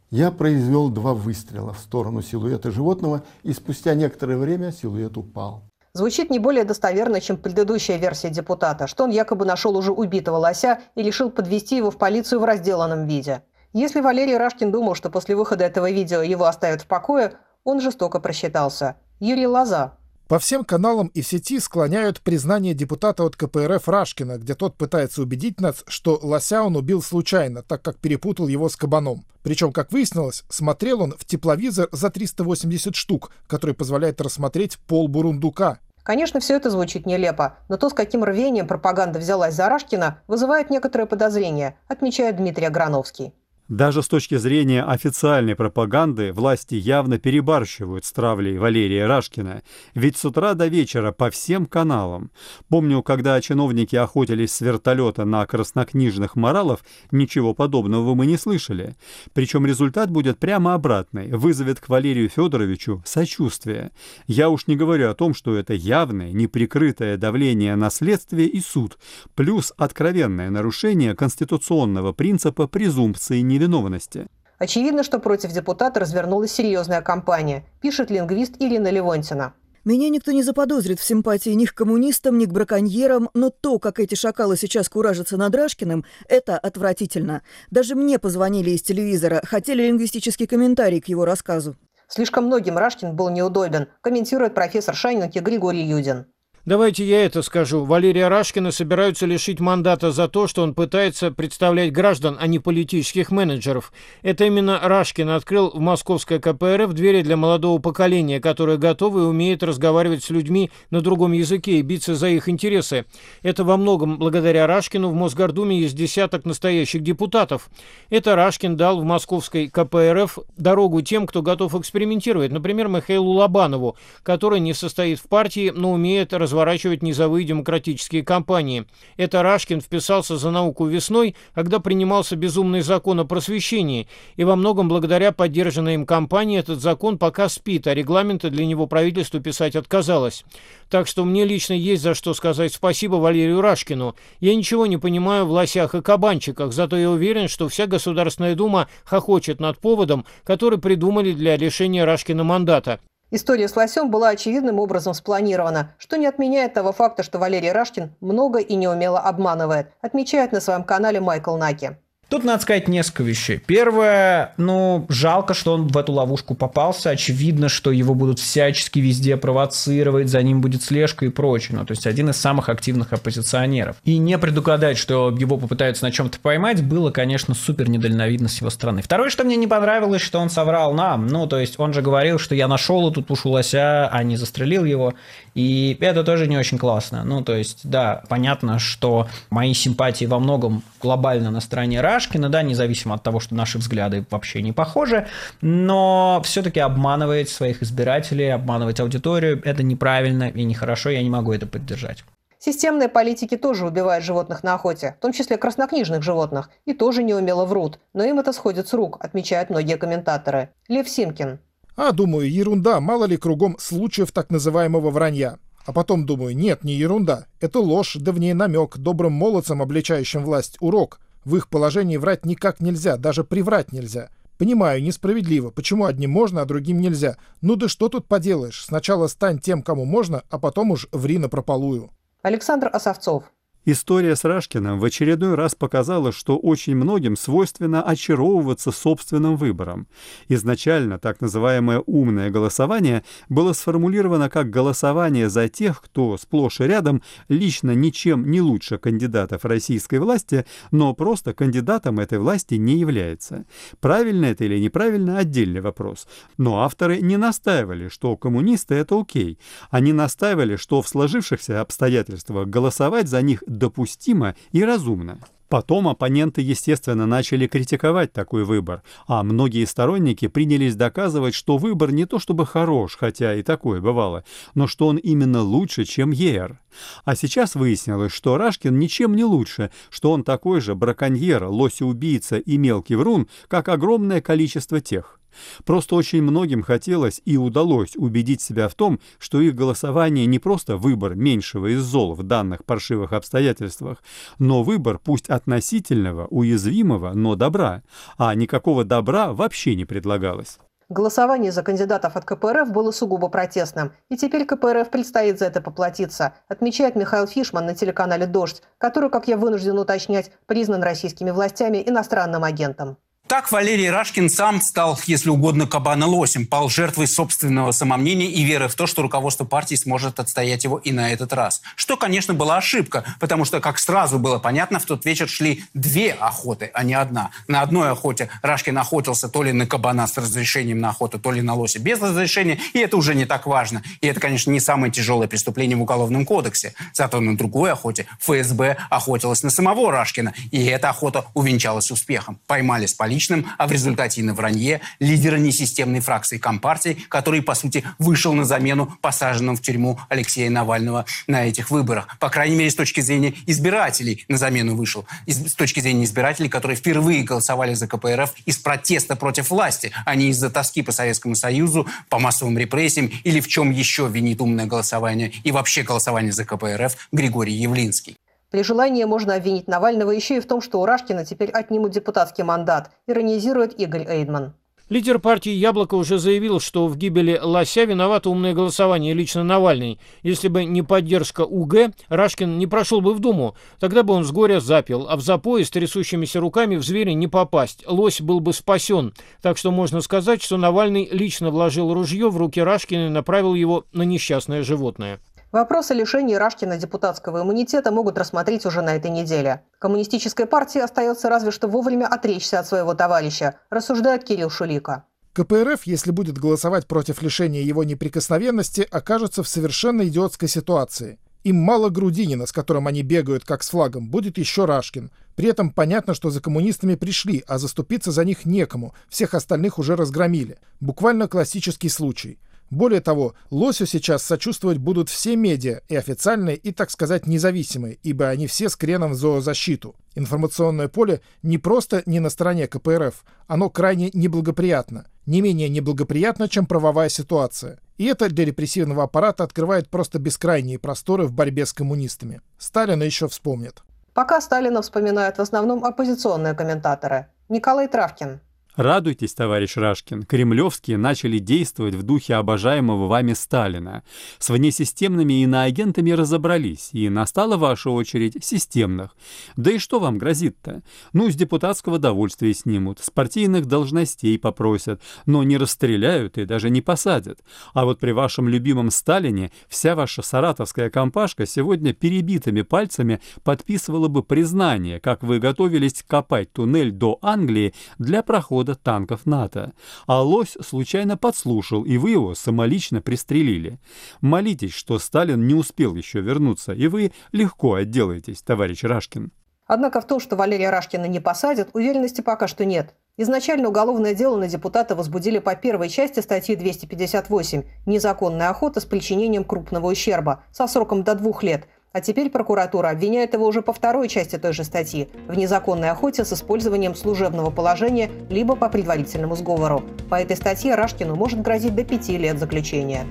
Я 0.08 0.30
произвел 0.30 0.88
два 0.88 1.12
выстрела 1.12 1.74
в 1.74 1.78
сторону 1.78 2.22
силуэта 2.22 2.70
животного, 2.70 3.22
и 3.42 3.52
спустя 3.52 3.94
некоторое 3.94 4.38
время 4.38 4.72
силуэт 4.72 5.18
упал. 5.18 5.64
Звучит 5.92 6.30
не 6.30 6.38
более 6.38 6.64
достоверно, 6.64 7.20
чем 7.20 7.36
предыдущая 7.36 7.98
версия 7.98 8.30
депутата, 8.30 8.86
что 8.86 9.04
он 9.04 9.10
якобы 9.10 9.44
нашел 9.44 9.76
уже 9.76 9.92
убитого 9.92 10.38
лося 10.38 10.80
и 10.94 11.02
решил 11.02 11.28
подвести 11.28 11.76
его 11.76 11.90
в 11.90 11.98
полицию 11.98 12.40
в 12.40 12.44
разделанном 12.44 13.06
виде. 13.06 13.42
Если 13.74 14.00
Валерий 14.00 14.38
Рашкин 14.38 14.72
думал, 14.72 14.94
что 14.94 15.10
после 15.10 15.36
выхода 15.36 15.64
этого 15.64 15.90
видео 15.90 16.22
его 16.22 16.46
оставят 16.46 16.80
в 16.80 16.86
покое, 16.86 17.34
он 17.68 17.80
жестоко 17.80 18.18
просчитался. 18.18 18.96
Юрий 19.20 19.46
Лоза. 19.46 19.92
По 20.26 20.38
всем 20.38 20.64
каналам 20.64 21.08
и 21.08 21.20
в 21.20 21.26
сети 21.26 21.60
склоняют 21.60 22.22
признание 22.22 22.72
депутата 22.72 23.24
от 23.24 23.36
КПРФ 23.36 23.86
Рашкина, 23.88 24.38
где 24.38 24.54
тот 24.54 24.76
пытается 24.76 25.20
убедить 25.20 25.60
нас, 25.60 25.84
что 25.86 26.18
лося 26.22 26.62
он 26.62 26.76
убил 26.76 27.02
случайно, 27.02 27.62
так 27.62 27.82
как 27.82 27.98
перепутал 27.98 28.48
его 28.48 28.70
с 28.70 28.76
кабаном. 28.76 29.24
Причем, 29.42 29.72
как 29.72 29.92
выяснилось, 29.92 30.44
смотрел 30.48 31.02
он 31.02 31.14
в 31.18 31.26
тепловизор 31.26 31.88
за 31.92 32.08
380 32.08 32.94
штук, 32.94 33.32
который 33.46 33.74
позволяет 33.74 34.20
рассмотреть 34.22 34.78
пол 34.78 35.08
бурундука. 35.08 35.78
Конечно, 36.02 36.40
все 36.40 36.56
это 36.56 36.70
звучит 36.70 37.04
нелепо, 37.04 37.58
но 37.68 37.76
то, 37.76 37.90
с 37.90 37.92
каким 37.92 38.24
рвением 38.24 38.66
пропаганда 38.66 39.18
взялась 39.18 39.54
за 39.54 39.68
Рашкина, 39.68 40.22
вызывает 40.26 40.70
некоторые 40.70 41.06
подозрения, 41.06 41.76
отмечает 41.86 42.36
Дмитрий 42.36 42.64
Аграновский. 42.64 43.34
Даже 43.68 44.02
с 44.02 44.08
точки 44.08 44.36
зрения 44.36 44.82
официальной 44.82 45.54
пропаганды 45.54 46.32
власти 46.32 46.74
явно 46.74 47.18
перебарщивают 47.18 48.06
с 48.06 48.12
травлей 48.12 48.56
Валерия 48.56 49.06
Рашкина, 49.06 49.62
ведь 49.94 50.16
с 50.16 50.24
утра 50.24 50.54
до 50.54 50.68
вечера 50.68 51.12
по 51.12 51.30
всем 51.30 51.66
каналам. 51.66 52.30
Помню, 52.70 53.02
когда 53.02 53.38
чиновники 53.42 53.94
охотились 53.94 54.52
с 54.52 54.62
вертолета 54.62 55.26
на 55.26 55.44
краснокнижных 55.44 56.34
моралов, 56.34 56.82
ничего 57.10 57.52
подобного 57.52 58.14
мы 58.14 58.24
не 58.24 58.38
слышали. 58.38 58.96
Причем 59.34 59.66
результат 59.66 60.10
будет 60.10 60.38
прямо 60.38 60.72
обратный, 60.72 61.30
вызовет 61.30 61.78
к 61.78 61.90
Валерию 61.90 62.30
Федоровичу 62.30 63.02
сочувствие. 63.04 63.90
Я 64.26 64.48
уж 64.48 64.66
не 64.66 64.76
говорю 64.76 65.10
о 65.10 65.14
том, 65.14 65.34
что 65.34 65.54
это 65.54 65.74
явное, 65.74 66.32
неприкрытое 66.32 67.18
давление 67.18 67.76
на 67.76 67.90
следствие 67.90 68.48
и 68.48 68.60
суд, 68.62 68.98
плюс 69.34 69.74
откровенное 69.76 70.48
нарушение 70.48 71.14
конституционного 71.14 72.14
принципа 72.14 72.66
презумпции 72.66 73.40
невиновности 73.40 73.57
невиновности. 73.58 74.26
Очевидно, 74.58 75.02
что 75.02 75.18
против 75.18 75.52
депутата 75.52 76.00
развернулась 76.00 76.52
серьезная 76.52 77.00
кампания, 77.02 77.64
пишет 77.80 78.10
лингвист 78.10 78.54
Ирина 78.58 78.90
Левонтина. 78.90 79.54
Меня 79.84 80.08
никто 80.10 80.32
не 80.32 80.42
заподозрит 80.42 80.98
в 80.98 81.04
симпатии 81.04 81.50
ни 81.50 81.64
к 81.64 81.72
коммунистам, 81.72 82.36
ни 82.36 82.44
к 82.44 82.52
браконьерам, 82.52 83.30
но 83.34 83.50
то, 83.50 83.78
как 83.78 84.00
эти 84.00 84.16
шакалы 84.16 84.56
сейчас 84.56 84.88
куражатся 84.88 85.36
над 85.36 85.54
Рашкиным, 85.54 86.04
это 86.28 86.58
отвратительно. 86.58 87.42
Даже 87.70 87.94
мне 87.94 88.18
позвонили 88.18 88.70
из 88.70 88.82
телевизора, 88.82 89.40
хотели 89.44 89.84
лингвистический 89.84 90.46
комментарий 90.46 91.00
к 91.00 91.08
его 91.08 91.24
рассказу. 91.24 91.76
Слишком 92.08 92.46
многим 92.46 92.76
Рашкин 92.76 93.14
был 93.14 93.30
неудобен, 93.30 93.88
комментирует 94.00 94.54
профессор 94.54 94.94
Шайнинки 94.94 95.38
Григорий 95.38 95.84
Юдин. 95.84 96.26
Давайте 96.68 97.02
я 97.02 97.24
это 97.24 97.40
скажу. 97.40 97.86
Валерия 97.86 98.28
Рашкина 98.28 98.72
собираются 98.72 99.24
лишить 99.24 99.58
мандата 99.58 100.12
за 100.12 100.28
то, 100.28 100.46
что 100.46 100.62
он 100.62 100.74
пытается 100.74 101.30
представлять 101.30 101.92
граждан, 101.92 102.36
а 102.38 102.46
не 102.46 102.58
политических 102.58 103.30
менеджеров. 103.30 103.90
Это 104.20 104.44
именно 104.44 104.78
Рашкин 104.78 105.30
открыл 105.30 105.70
в 105.70 105.80
московской 105.80 106.38
КПРФ 106.38 106.92
двери 106.92 107.22
для 107.22 107.38
молодого 107.38 107.78
поколения, 107.78 108.38
которое 108.38 108.76
готово 108.76 109.20
и 109.20 109.22
умеет 109.22 109.62
разговаривать 109.62 110.22
с 110.22 110.28
людьми 110.28 110.70
на 110.90 111.00
другом 111.00 111.32
языке 111.32 111.78
и 111.78 111.80
биться 111.80 112.14
за 112.14 112.28
их 112.28 112.50
интересы. 112.50 113.06
Это 113.40 113.64
во 113.64 113.78
многом 113.78 114.18
благодаря 114.18 114.66
Рашкину 114.66 115.08
в 115.08 115.14
Мосгордуме 115.14 115.80
есть 115.80 115.96
десяток 115.96 116.44
настоящих 116.44 117.02
депутатов. 117.02 117.70
Это 118.10 118.36
Рашкин 118.36 118.76
дал 118.76 119.00
в 119.00 119.04
московской 119.04 119.68
КПРФ 119.68 120.40
дорогу 120.58 121.00
тем, 121.00 121.26
кто 121.26 121.40
готов 121.40 121.74
экспериментировать. 121.76 122.52
Например, 122.52 122.88
Михаилу 122.88 123.30
Лобанову, 123.30 123.96
который 124.22 124.60
не 124.60 124.74
состоит 124.74 125.18
в 125.18 125.28
партии, 125.28 125.72
но 125.74 125.92
умеет 125.92 126.34
разворачивать 126.34 126.57
разворачивать 126.58 127.02
низовые 127.02 127.44
демократические 127.44 128.24
кампании. 128.24 128.84
Это 129.16 129.42
Рашкин 129.42 129.80
вписался 129.80 130.36
за 130.36 130.50
науку 130.50 130.86
весной, 130.86 131.36
когда 131.54 131.78
принимался 131.78 132.34
безумный 132.34 132.80
закон 132.80 133.20
о 133.20 133.24
просвещении, 133.24 134.08
и 134.36 134.42
во 134.42 134.56
многом 134.56 134.88
благодаря 134.88 135.30
поддержанной 135.30 135.94
им 135.94 136.04
кампании 136.04 136.58
этот 136.58 136.80
закон 136.80 137.16
пока 137.16 137.48
спит, 137.48 137.86
а 137.86 137.94
регламенты 137.94 138.50
для 138.50 138.66
него 138.66 138.88
правительству 138.88 139.40
писать 139.40 139.76
отказалось. 139.76 140.44
Так 140.90 141.06
что 141.06 141.24
мне 141.24 141.44
лично 141.44 141.74
есть 141.74 142.02
за 142.02 142.14
что 142.14 142.34
сказать 142.34 142.72
спасибо 142.72 143.16
Валерию 143.16 143.60
Рашкину. 143.60 144.16
Я 144.40 144.56
ничего 144.56 144.86
не 144.86 144.96
понимаю 144.96 145.46
в 145.46 145.52
лосях 145.52 145.94
и 145.94 146.02
кабанчиках, 146.02 146.72
зато 146.72 146.96
я 146.96 147.10
уверен, 147.10 147.48
что 147.48 147.68
вся 147.68 147.86
Государственная 147.86 148.56
Дума 148.56 148.88
хохочет 149.04 149.60
над 149.60 149.78
поводом, 149.78 150.24
который 150.44 150.78
придумали 150.78 151.32
для 151.32 151.56
лишения 151.56 152.04
Рашкина 152.04 152.42
мандата. 152.42 152.98
История 153.30 153.68
с 153.68 153.76
лосем 153.76 154.10
была 154.10 154.30
очевидным 154.30 154.78
образом 154.78 155.12
спланирована, 155.12 155.94
что 155.98 156.16
не 156.16 156.26
отменяет 156.26 156.72
того 156.72 156.92
факта, 156.92 157.22
что 157.22 157.38
Валерий 157.38 157.72
Рашкин 157.72 158.14
много 158.20 158.58
и 158.58 158.74
неумело 158.74 159.20
обманывает, 159.20 159.92
отмечает 160.00 160.52
на 160.52 160.60
своем 160.60 160.82
канале 160.82 161.20
Майкл 161.20 161.54
Наки. 161.56 161.98
Тут 162.28 162.44
надо 162.44 162.62
сказать 162.62 162.88
несколько 162.88 163.22
вещей. 163.22 163.58
Первое, 163.58 164.52
ну, 164.58 165.06
жалко, 165.08 165.54
что 165.54 165.72
он 165.72 165.86
в 165.86 165.96
эту 165.96 166.12
ловушку 166.12 166.54
попался. 166.54 167.10
Очевидно, 167.10 167.70
что 167.70 167.90
его 167.90 168.14
будут 168.14 168.38
всячески 168.38 168.98
везде 168.98 169.38
провоцировать, 169.38 170.28
за 170.28 170.42
ним 170.42 170.60
будет 170.60 170.82
слежка 170.82 171.24
и 171.24 171.30
прочее. 171.30 171.78
Ну, 171.78 171.86
то 171.86 171.92
есть 171.92 172.06
один 172.06 172.28
из 172.28 172.36
самых 172.36 172.68
активных 172.68 173.14
оппозиционеров. 173.14 173.96
И 174.04 174.18
не 174.18 174.36
предугадать, 174.36 174.98
что 174.98 175.30
его 175.30 175.56
попытаются 175.56 176.04
на 176.04 176.12
чем-то 176.12 176.38
поймать, 176.40 176.84
было, 176.84 177.10
конечно, 177.10 177.54
супер 177.54 177.88
недальновидно 177.88 178.48
с 178.48 178.60
его 178.60 178.68
стороны. 178.68 179.00
Второе, 179.00 179.30
что 179.30 179.44
мне 179.44 179.56
не 179.56 179.66
понравилось, 179.66 180.20
что 180.20 180.38
он 180.38 180.50
соврал 180.50 180.92
нам. 180.92 181.28
Ну, 181.28 181.46
то 181.46 181.58
есть 181.58 181.80
он 181.80 181.94
же 181.94 182.02
говорил, 182.02 182.38
что 182.38 182.54
я 182.54 182.68
нашел 182.68 183.10
эту 183.10 183.22
тушу 183.22 183.48
лося, 183.48 184.08
а 184.08 184.22
не 184.22 184.36
застрелил 184.36 184.84
его. 184.84 185.14
И 185.54 185.96
это 186.00 186.22
тоже 186.24 186.46
не 186.46 186.58
очень 186.58 186.76
классно. 186.76 187.24
Ну, 187.24 187.42
то 187.42 187.56
есть, 187.56 187.80
да, 187.84 188.22
понятно, 188.28 188.78
что 188.78 189.28
мои 189.50 189.72
симпатии 189.72 190.26
во 190.26 190.38
многом 190.38 190.82
глобально 191.00 191.50
на 191.50 191.60
стороне 191.60 192.00
Рашкина, 192.18 192.48
да, 192.48 192.62
независимо 192.62 193.14
от 193.14 193.22
того, 193.22 193.38
что 193.38 193.54
наши 193.54 193.78
взгляды 193.78 194.26
вообще 194.28 194.60
не 194.60 194.72
похожи, 194.72 195.28
но 195.60 196.42
все-таки 196.44 196.80
обманывать 196.80 197.48
своих 197.48 197.80
избирателей, 197.80 198.48
обманывать 198.48 198.98
аудиторию, 198.98 199.62
это 199.64 199.84
неправильно 199.84 200.48
и 200.48 200.64
нехорошо, 200.64 201.10
я 201.10 201.22
не 201.22 201.30
могу 201.30 201.52
это 201.52 201.68
поддержать. 201.68 202.24
Системные 202.58 203.08
политики 203.08 203.56
тоже 203.56 203.86
убивают 203.86 204.24
животных 204.24 204.64
на 204.64 204.74
охоте, 204.74 205.14
в 205.20 205.22
том 205.22 205.32
числе 205.32 205.58
краснокнижных 205.58 206.24
животных, 206.24 206.70
и 206.86 206.92
тоже 206.92 207.22
неумело 207.22 207.64
врут, 207.64 208.00
но 208.14 208.24
им 208.24 208.40
это 208.40 208.52
сходит 208.52 208.88
с 208.88 208.94
рук, 208.94 209.24
отмечают 209.24 209.70
многие 209.70 209.96
комментаторы. 209.96 210.70
Лев 210.88 211.08
Симкин. 211.08 211.60
А, 211.94 212.10
думаю, 212.10 212.52
ерунда, 212.52 212.98
мало 212.98 213.26
ли 213.26 213.36
кругом 213.36 213.76
случаев 213.78 214.32
так 214.32 214.50
называемого 214.50 215.10
вранья. 215.10 215.58
А 215.86 215.92
потом 215.92 216.26
думаю, 216.26 216.56
нет, 216.56 216.82
не 216.82 216.94
ерунда. 216.94 217.46
Это 217.60 217.78
ложь, 217.78 218.16
да 218.18 218.32
в 218.32 218.40
ней 218.40 218.54
намек, 218.54 218.98
добрым 218.98 219.34
молодцам, 219.34 219.80
обличающим 219.80 220.44
власть, 220.44 220.76
урок. 220.80 221.20
В 221.44 221.56
их 221.56 221.68
положении 221.68 222.16
врать 222.16 222.44
никак 222.44 222.80
нельзя, 222.80 223.16
даже 223.16 223.44
приврать 223.44 223.92
нельзя. 223.92 224.30
Понимаю, 224.58 225.02
несправедливо, 225.02 225.70
почему 225.70 226.06
одним 226.06 226.32
можно, 226.32 226.62
а 226.62 226.64
другим 226.64 227.00
нельзя. 227.00 227.36
Ну 227.60 227.76
да 227.76 227.88
что 227.88 228.08
тут 228.08 228.26
поделаешь, 228.26 228.84
сначала 228.84 229.28
стань 229.28 229.60
тем, 229.60 229.82
кому 229.82 230.04
можно, 230.04 230.42
а 230.50 230.58
потом 230.58 230.90
уж 230.90 231.08
ври 231.12 231.38
на 231.38 231.48
прополую. 231.48 232.10
Александр 232.42 232.90
Осовцов. 232.92 233.44
История 233.90 234.36
с 234.36 234.44
Рашкиным 234.44 235.00
в 235.00 235.04
очередной 235.06 235.54
раз 235.54 235.74
показала, 235.74 236.30
что 236.30 236.58
очень 236.58 236.94
многим 236.94 237.38
свойственно 237.38 238.02
очаровываться 238.02 238.92
собственным 238.92 239.56
выбором. 239.56 240.08
Изначально 240.48 241.18
так 241.18 241.40
называемое 241.40 242.02
«умное 242.04 242.50
голосование» 242.50 243.24
было 243.48 243.72
сформулировано 243.72 244.50
как 244.50 244.68
голосование 244.68 245.48
за 245.48 245.70
тех, 245.70 246.02
кто 246.02 246.36
сплошь 246.36 246.80
и 246.80 246.84
рядом 246.84 247.22
лично 247.48 247.92
ничем 247.92 248.50
не 248.50 248.60
лучше 248.60 248.98
кандидатов 248.98 249.64
российской 249.64 250.18
власти, 250.18 250.66
но 250.90 251.14
просто 251.14 251.54
кандидатом 251.54 252.20
этой 252.20 252.40
власти 252.40 252.74
не 252.74 252.98
является. 252.98 253.64
Правильно 254.00 254.44
это 254.44 254.64
или 254.64 254.78
неправильно– 254.78 255.38
отдельный 255.38 255.80
вопрос. 255.80 256.28
Но 256.58 256.82
авторы 256.82 257.22
не 257.22 257.38
настаивали, 257.38 258.08
что 258.08 258.36
коммунисты– 258.36 258.94
это 258.96 259.18
окей. 259.18 259.58
Они 259.88 260.12
настаивали, 260.12 260.76
что 260.76 261.00
в 261.00 261.08
сложившихся 261.08 261.80
обстоятельствах 261.80 262.68
голосовать 262.68 263.28
за 263.28 263.40
них 263.40 263.62
допустимо 263.78 264.54
и 264.72 264.82
разумно. 264.84 265.38
Потом 265.68 266.08
оппоненты, 266.08 266.62
естественно, 266.62 267.26
начали 267.26 267.66
критиковать 267.66 268.32
такой 268.32 268.64
выбор, 268.64 269.02
а 269.26 269.42
многие 269.42 269.84
сторонники 269.84 270.48
принялись 270.48 270.96
доказывать, 270.96 271.54
что 271.54 271.76
выбор 271.76 272.10
не 272.10 272.24
то 272.24 272.38
чтобы 272.38 272.64
хорош, 272.64 273.16
хотя 273.18 273.54
и 273.54 273.62
такое 273.62 274.00
бывало, 274.00 274.44
но 274.74 274.86
что 274.86 275.08
он 275.08 275.18
именно 275.18 275.60
лучше, 275.60 276.04
чем 276.04 276.30
ЕР. 276.30 276.80
А 277.24 277.36
сейчас 277.36 277.74
выяснилось, 277.74 278.32
что 278.32 278.56
Рашкин 278.56 278.98
ничем 278.98 279.34
не 279.34 279.44
лучше, 279.44 279.90
что 280.08 280.32
он 280.32 280.42
такой 280.42 280.80
же 280.80 280.94
браконьер, 280.94 281.64
лосеубийца 281.64 282.56
и 282.56 282.78
мелкий 282.78 283.16
врун, 283.16 283.46
как 283.68 283.88
огромное 283.88 284.40
количество 284.40 285.02
тех. 285.02 285.37
Просто 285.84 286.14
очень 286.14 286.42
многим 286.42 286.82
хотелось 286.82 287.40
и 287.44 287.56
удалось 287.56 288.16
убедить 288.16 288.60
себя 288.60 288.88
в 288.88 288.94
том, 288.94 289.20
что 289.38 289.60
их 289.60 289.74
голосование 289.74 290.46
не 290.46 290.58
просто 290.58 290.96
выбор 290.96 291.34
меньшего 291.34 291.88
из 291.88 292.02
зол 292.02 292.34
в 292.34 292.42
данных 292.42 292.84
паршивых 292.84 293.32
обстоятельствах, 293.32 294.22
но 294.58 294.82
выбор 294.82 295.18
пусть 295.18 295.48
относительного, 295.48 296.46
уязвимого, 296.46 297.32
но 297.34 297.54
добра, 297.54 298.02
а 298.36 298.54
никакого 298.54 299.04
добра 299.04 299.52
вообще 299.52 299.94
не 299.94 300.04
предлагалось. 300.04 300.78
Голосование 301.10 301.72
за 301.72 301.82
кандидатов 301.82 302.36
от 302.36 302.44
КПРФ 302.44 302.92
было 302.92 303.12
сугубо 303.12 303.48
протестным, 303.48 304.12
и 304.28 304.36
теперь 304.36 304.66
КПРФ 304.66 305.08
предстоит 305.08 305.58
за 305.58 305.64
это 305.64 305.80
поплатиться, 305.80 306.52
отмечает 306.68 307.16
Михаил 307.16 307.46
Фишман 307.46 307.86
на 307.86 307.94
телеканале 307.94 308.46
«Дождь», 308.46 308.82
который, 308.98 309.30
как 309.30 309.48
я 309.48 309.56
вынужден 309.56 309.98
уточнять, 309.98 310.52
признан 310.66 311.02
российскими 311.02 311.50
властями 311.50 312.02
иностранным 312.06 312.62
агентом. 312.62 313.16
Так 313.48 313.72
Валерий 313.72 314.10
Рашкин 314.10 314.50
сам 314.50 314.82
стал, 314.82 315.18
если 315.24 315.48
угодно, 315.48 315.86
кабана-лосем, 315.86 316.66
пал 316.66 316.90
жертвой 316.90 317.26
собственного 317.26 317.92
самомнения 317.92 318.50
и 318.50 318.62
веры 318.62 318.88
в 318.88 318.94
то, 318.94 319.06
что 319.06 319.22
руководство 319.22 319.64
партии 319.64 319.94
сможет 319.94 320.38
отстоять 320.38 320.84
его 320.84 320.98
и 320.98 321.12
на 321.12 321.32
этот 321.32 321.54
раз. 321.54 321.80
Что, 321.96 322.18
конечно, 322.18 322.52
была 322.52 322.76
ошибка, 322.76 323.24
потому 323.40 323.64
что, 323.64 323.80
как 323.80 323.98
сразу 323.98 324.38
было 324.38 324.58
понятно, 324.58 324.98
в 324.98 325.06
тот 325.06 325.24
вечер 325.24 325.48
шли 325.48 325.82
две 325.94 326.32
охоты, 326.32 326.90
а 326.92 327.02
не 327.04 327.14
одна. 327.14 327.48
На 327.68 327.80
одной 327.80 328.10
охоте 328.10 328.50
Рашкин 328.60 328.98
охотился 328.98 329.48
то 329.48 329.62
ли 329.62 329.72
на 329.72 329.86
кабана 329.86 330.26
с 330.26 330.36
разрешением 330.36 330.98
на 330.98 331.08
охоту, 331.08 331.38
то 331.38 331.50
ли 331.50 331.62
на 331.62 331.72
лося 331.72 332.00
без 332.00 332.20
разрешения, 332.20 332.78
и 332.92 332.98
это 332.98 333.16
уже 333.16 333.34
не 333.34 333.46
так 333.46 333.66
важно. 333.66 334.02
И 334.20 334.26
это, 334.26 334.40
конечно, 334.40 334.70
не 334.70 334.80
самое 334.80 335.10
тяжелое 335.10 335.48
преступление 335.48 335.96
в 335.96 336.02
Уголовном 336.02 336.44
кодексе. 336.44 336.92
Зато 337.14 337.40
на 337.40 337.56
другой 337.56 337.92
охоте 337.92 338.26
ФСБ 338.40 338.98
охотилась 339.08 339.62
на 339.62 339.70
самого 339.70 340.12
Рашкина, 340.12 340.52
и 340.70 340.84
эта 340.84 341.08
охота 341.08 341.46
увенчалась 341.54 342.10
успехом. 342.10 342.60
Поймали 342.66 343.06
с 343.06 343.14
полицией 343.14 343.37
личным, 343.38 343.66
а 343.78 343.86
в 343.86 343.92
результате 343.92 344.40
и 344.40 344.44
на 344.44 344.52
вранье 344.52 345.00
лидера 345.20 345.58
несистемной 345.58 346.18
фракции 346.18 346.58
Компартии, 346.58 347.16
который, 347.28 347.62
по 347.62 347.74
сути, 347.74 348.04
вышел 348.18 348.52
на 348.52 348.64
замену 348.64 349.16
посаженным 349.20 349.76
в 349.76 349.80
тюрьму 349.80 350.18
Алексея 350.28 350.70
Навального 350.70 351.24
на 351.46 351.66
этих 351.66 351.92
выборах. 351.92 352.26
По 352.40 352.50
крайней 352.50 352.74
мере, 352.74 352.90
с 352.90 352.96
точки 352.96 353.20
зрения 353.20 353.54
избирателей 353.66 354.44
на 354.48 354.56
замену 354.56 354.96
вышел. 354.96 355.24
с 355.46 355.74
точки 355.74 356.00
зрения 356.00 356.24
избирателей, 356.24 356.68
которые 356.68 356.96
впервые 356.96 357.44
голосовали 357.44 357.94
за 357.94 358.08
КПРФ 358.08 358.54
из 358.66 358.78
протеста 358.78 359.36
против 359.36 359.70
власти, 359.70 360.10
а 360.24 360.34
не 360.34 360.48
из-за 360.48 360.68
тоски 360.68 361.02
по 361.02 361.12
Советскому 361.12 361.54
Союзу, 361.54 362.08
по 362.28 362.40
массовым 362.40 362.76
репрессиям 362.76 363.30
или 363.44 363.60
в 363.60 363.68
чем 363.68 363.92
еще 363.92 364.26
винит 364.28 364.60
умное 364.60 364.86
голосование 364.86 365.52
и 365.62 365.70
вообще 365.70 366.02
голосование 366.02 366.52
за 366.52 366.64
КПРФ 366.64 367.28
Григорий 367.30 367.74
Явлинский. 367.74 368.36
При 368.70 368.82
желании 368.82 369.24
можно 369.24 369.54
обвинить 369.54 369.88
Навального 369.88 370.30
еще 370.30 370.58
и 370.58 370.60
в 370.60 370.66
том, 370.66 370.82
что 370.82 371.00
у 371.00 371.06
Рашкина 371.06 371.46
теперь 371.46 371.70
отнимут 371.70 372.12
депутатский 372.12 372.64
мандат, 372.64 373.10
иронизирует 373.26 373.98
Игорь 373.98 374.26
Эйдман. 374.28 374.74
Лидер 375.08 375.38
партии 375.38 375.70
«Яблоко» 375.70 376.16
уже 376.16 376.38
заявил, 376.38 376.80
что 376.80 377.06
в 377.06 377.16
гибели 377.16 377.58
Лося 377.62 378.04
виновато 378.04 378.50
умное 378.50 378.74
голосование 378.74 379.32
лично 379.32 379.64
Навальный. 379.64 380.20
Если 380.42 380.68
бы 380.68 380.84
не 380.84 381.00
поддержка 381.00 381.62
УГ, 381.62 382.10
Рашкин 382.28 382.76
не 382.76 382.86
прошел 382.86 383.22
бы 383.22 383.32
в 383.32 383.38
Думу. 383.38 383.74
Тогда 384.00 384.22
бы 384.22 384.34
он 384.34 384.44
с 384.44 384.50
горя 384.50 384.80
запил, 384.80 385.26
а 385.30 385.36
в 385.36 385.40
запое 385.40 385.84
с 385.84 385.90
трясущимися 385.90 386.60
руками 386.60 386.96
в 386.96 387.02
зверя 387.02 387.32
не 387.32 387.48
попасть. 387.48 388.04
Лось 388.06 388.42
был 388.42 388.60
бы 388.60 388.74
спасен. 388.74 389.32
Так 389.62 389.78
что 389.78 389.90
можно 389.90 390.20
сказать, 390.20 390.62
что 390.62 390.76
Навальный 390.76 391.26
лично 391.32 391.70
вложил 391.70 392.12
ружье 392.12 392.50
в 392.50 392.58
руки 392.58 392.82
Рашкина 392.82 393.28
и 393.28 393.30
направил 393.30 393.72
его 393.74 394.04
на 394.12 394.24
несчастное 394.24 394.82
животное. 394.82 395.40
Вопрос 395.70 396.10
о 396.10 396.14
лишении 396.14 396.54
Рашкина 396.54 396.96
депутатского 396.96 397.62
иммунитета 397.62 398.10
могут 398.10 398.38
рассмотреть 398.38 398.86
уже 398.86 399.02
на 399.02 399.16
этой 399.16 399.30
неделе. 399.30 399.82
Коммунистической 399.98 400.64
партии 400.64 400.98
остается 400.98 401.50
разве 401.50 401.72
что 401.72 401.88
вовремя 401.88 402.26
отречься 402.26 402.78
от 402.78 402.86
своего 402.86 403.12
товарища, 403.12 403.74
рассуждает 403.90 404.44
Кирилл 404.44 404.70
Шулика. 404.70 405.24
КПРФ, 405.52 406.04
если 406.04 406.30
будет 406.30 406.56
голосовать 406.56 407.06
против 407.06 407.42
лишения 407.42 407.82
его 407.82 408.02
неприкосновенности, 408.02 409.06
окажется 409.10 409.62
в 409.62 409.68
совершенно 409.68 410.26
идиотской 410.26 410.68
ситуации. 410.68 411.38
Им 411.64 411.76
мало 411.76 412.08
Грудинина, 412.08 412.64
с 412.64 412.72
которым 412.72 413.06
они 413.06 413.22
бегают 413.22 413.66
как 413.66 413.82
с 413.82 413.90
флагом, 413.90 414.30
будет 414.30 414.56
еще 414.56 414.86
Рашкин. 414.86 415.30
При 415.54 415.68
этом 415.68 415.90
понятно, 415.90 416.32
что 416.32 416.48
за 416.48 416.62
коммунистами 416.62 417.14
пришли, 417.14 417.62
а 417.66 417.76
заступиться 417.76 418.30
за 418.30 418.46
них 418.46 418.64
некому, 418.64 419.14
всех 419.28 419.52
остальных 419.52 419.98
уже 419.98 420.16
разгромили. 420.16 420.78
Буквально 421.00 421.46
классический 421.46 422.08
случай. 422.08 422.58
Более 422.90 423.20
того, 423.20 423.54
Лосю 423.70 424.06
сейчас 424.06 424.42
сочувствовать 424.42 424.98
будут 424.98 425.28
все 425.28 425.56
медиа, 425.56 426.00
и 426.08 426.16
официальные, 426.16 426.76
и, 426.76 426.92
так 426.92 427.10
сказать, 427.10 427.46
независимые, 427.46 428.18
ибо 428.22 428.48
они 428.48 428.66
все 428.66 428.88
с 428.88 428.96
креном 428.96 429.32
в 429.32 429.34
зоозащиту. 429.34 430.16
Информационное 430.34 431.08
поле 431.08 431.42
не 431.62 431.76
просто 431.78 432.22
не 432.24 432.40
на 432.40 432.48
стороне 432.48 432.86
КПРФ, 432.86 433.44
оно 433.66 433.90
крайне 433.90 434.30
неблагоприятно. 434.32 435.26
Не 435.44 435.60
менее 435.60 435.88
неблагоприятно, 435.88 436.68
чем 436.68 436.86
правовая 436.86 437.28
ситуация. 437.28 437.98
И 438.16 438.24
это 438.24 438.48
для 438.48 438.64
репрессивного 438.64 439.24
аппарата 439.24 439.64
открывает 439.64 440.08
просто 440.08 440.38
бескрайние 440.38 440.98
просторы 440.98 441.46
в 441.46 441.52
борьбе 441.52 441.86
с 441.86 441.92
коммунистами. 441.92 442.60
Сталина 442.78 443.22
еще 443.22 443.48
вспомнят. 443.48 444.02
Пока 444.32 444.60
Сталина 444.60 445.02
вспоминают 445.02 445.58
в 445.58 445.60
основном 445.60 446.04
оппозиционные 446.04 446.74
комментаторы. 446.74 447.46
Николай 447.68 448.08
Травкин, 448.08 448.60
Радуйтесь, 448.98 449.54
товарищ 449.54 449.96
Рашкин, 449.96 450.42
кремлевские 450.42 451.18
начали 451.18 451.60
действовать 451.60 452.16
в 452.16 452.24
духе 452.24 452.56
обожаемого 452.56 453.28
вами 453.28 453.52
Сталина. 453.52 454.24
С 454.58 454.70
внесистемными 454.70 455.62
иноагентами 455.62 456.32
разобрались, 456.32 457.10
и 457.12 457.28
настала 457.28 457.76
ваша 457.76 458.10
очередь 458.10 458.64
системных. 458.64 459.36
Да 459.76 459.92
и 459.92 459.98
что 459.98 460.18
вам 460.18 460.36
грозит-то? 460.36 461.04
Ну, 461.32 461.48
с 461.48 461.54
депутатского 461.54 462.18
довольствия 462.18 462.74
снимут, 462.74 463.20
с 463.20 463.30
партийных 463.30 463.86
должностей 463.86 464.58
попросят, 464.58 465.22
но 465.46 465.62
не 465.62 465.76
расстреляют 465.76 466.58
и 466.58 466.64
даже 466.64 466.90
не 466.90 467.00
посадят. 467.00 467.60
А 467.94 468.04
вот 468.04 468.18
при 468.18 468.32
вашем 468.32 468.68
любимом 468.68 469.12
Сталине 469.12 469.70
вся 469.88 470.16
ваша 470.16 470.42
саратовская 470.42 471.08
компашка 471.08 471.66
сегодня 471.66 472.14
перебитыми 472.14 472.82
пальцами 472.82 473.40
подписывала 473.62 474.26
бы 474.26 474.42
признание, 474.42 475.20
как 475.20 475.44
вы 475.44 475.60
готовились 475.60 476.24
копать 476.26 476.72
туннель 476.72 477.12
до 477.12 477.38
Англии 477.42 477.94
для 478.18 478.42
прохода 478.42 478.87
подхода 478.88 478.94
танков 478.94 479.46
НАТО, 479.46 479.92
а 480.26 480.42
лось 480.42 480.76
случайно 480.80 481.36
подслушал, 481.36 482.04
и 482.04 482.18
вы 482.18 482.30
его 482.30 482.54
самолично 482.54 483.20
пристрелили. 483.20 483.98
Молитесь, 484.40 484.94
что 484.94 485.18
Сталин 485.18 485.66
не 485.66 485.74
успел 485.74 486.14
еще 486.16 486.40
вернуться, 486.40 486.92
и 486.92 487.08
вы 487.08 487.32
легко 487.52 487.94
отделаетесь, 487.94 488.62
товарищ 488.62 489.04
Рашкин. 489.04 489.50
Однако 489.86 490.20
в 490.20 490.26
том, 490.26 490.38
что 490.38 490.56
Валерия 490.56 490.90
Рашкина 490.90 491.26
не 491.26 491.40
посадят, 491.40 491.88
уверенности 491.94 492.42
пока 492.42 492.68
что 492.68 492.84
нет. 492.84 493.14
Изначально 493.38 493.88
уголовное 493.88 494.34
дело 494.34 494.56
на 494.56 494.68
депутата 494.68 495.14
возбудили 495.14 495.60
по 495.60 495.74
первой 495.74 496.08
части 496.08 496.40
статьи 496.40 496.76
258 496.76 497.84
«Незаконная 498.06 498.68
охота 498.68 499.00
с 499.00 499.04
причинением 499.04 499.64
крупного 499.64 500.10
ущерба» 500.10 500.64
со 500.72 500.86
сроком 500.86 501.22
до 501.22 501.34
двух 501.34 501.62
лет– 501.62 501.86
а 502.12 502.20
теперь 502.20 502.50
прокуратура 502.50 503.10
обвиняет 503.10 503.54
его 503.54 503.66
уже 503.66 503.82
по 503.82 503.92
второй 503.92 504.28
части 504.28 504.56
той 504.56 504.72
же 504.72 504.84
статьи 504.84 505.28
в 505.46 505.56
незаконной 505.56 506.10
охоте 506.10 506.44
с 506.44 506.52
использованием 506.52 507.14
служебного 507.14 507.70
положения 507.70 508.30
либо 508.48 508.76
по 508.76 508.88
предварительному 508.88 509.56
сговору. 509.56 510.02
По 510.30 510.40
этой 510.40 510.56
статье 510.56 510.94
Рашкину 510.94 511.36
может 511.36 511.60
грозить 511.60 511.94
до 511.94 512.04
пяти 512.04 512.38
лет 512.38 512.58
заключения. 512.58 513.26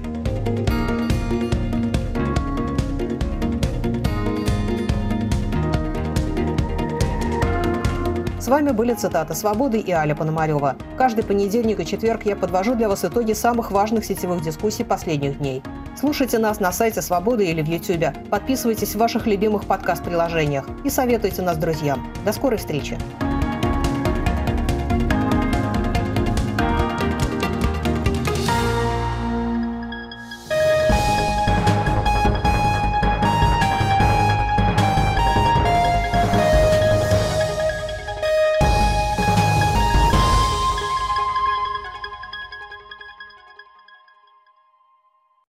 С 8.48 8.50
вами 8.50 8.72
были 8.72 8.94
цитаты 8.94 9.36
«Свободы» 9.36 9.78
и 9.78 9.92
Аля 9.92 10.16
Пономарева. 10.16 10.78
Каждый 10.98 11.26
понедельник 11.26 11.82
и 11.82 11.86
четверг 11.86 12.22
я 12.24 12.34
подвожу 12.38 12.76
для 12.76 12.88
вас 12.88 13.04
итоги 13.04 13.34
самых 13.34 13.72
важных 13.72 14.06
сетевых 14.06 14.42
дискуссий 14.42 14.86
последних 14.86 15.40
дней. 15.40 15.62
Слушайте 16.00 16.38
нас 16.40 16.62
на 16.62 16.72
сайте 16.72 17.02
«Свободы» 17.02 17.46
или 17.46 17.62
в 17.62 17.68
YouTube. 17.68 18.16
Подписывайтесь 18.30 18.96
в 18.96 19.00
ваших 19.00 19.28
любимых 19.28 19.66
подкаст-приложениях 19.66 20.66
и 20.86 20.90
советуйте 20.90 21.42
нас 21.42 21.58
друзьям. 21.58 22.08
До 22.24 22.32
скорой 22.32 22.58
встречи! 22.58 22.98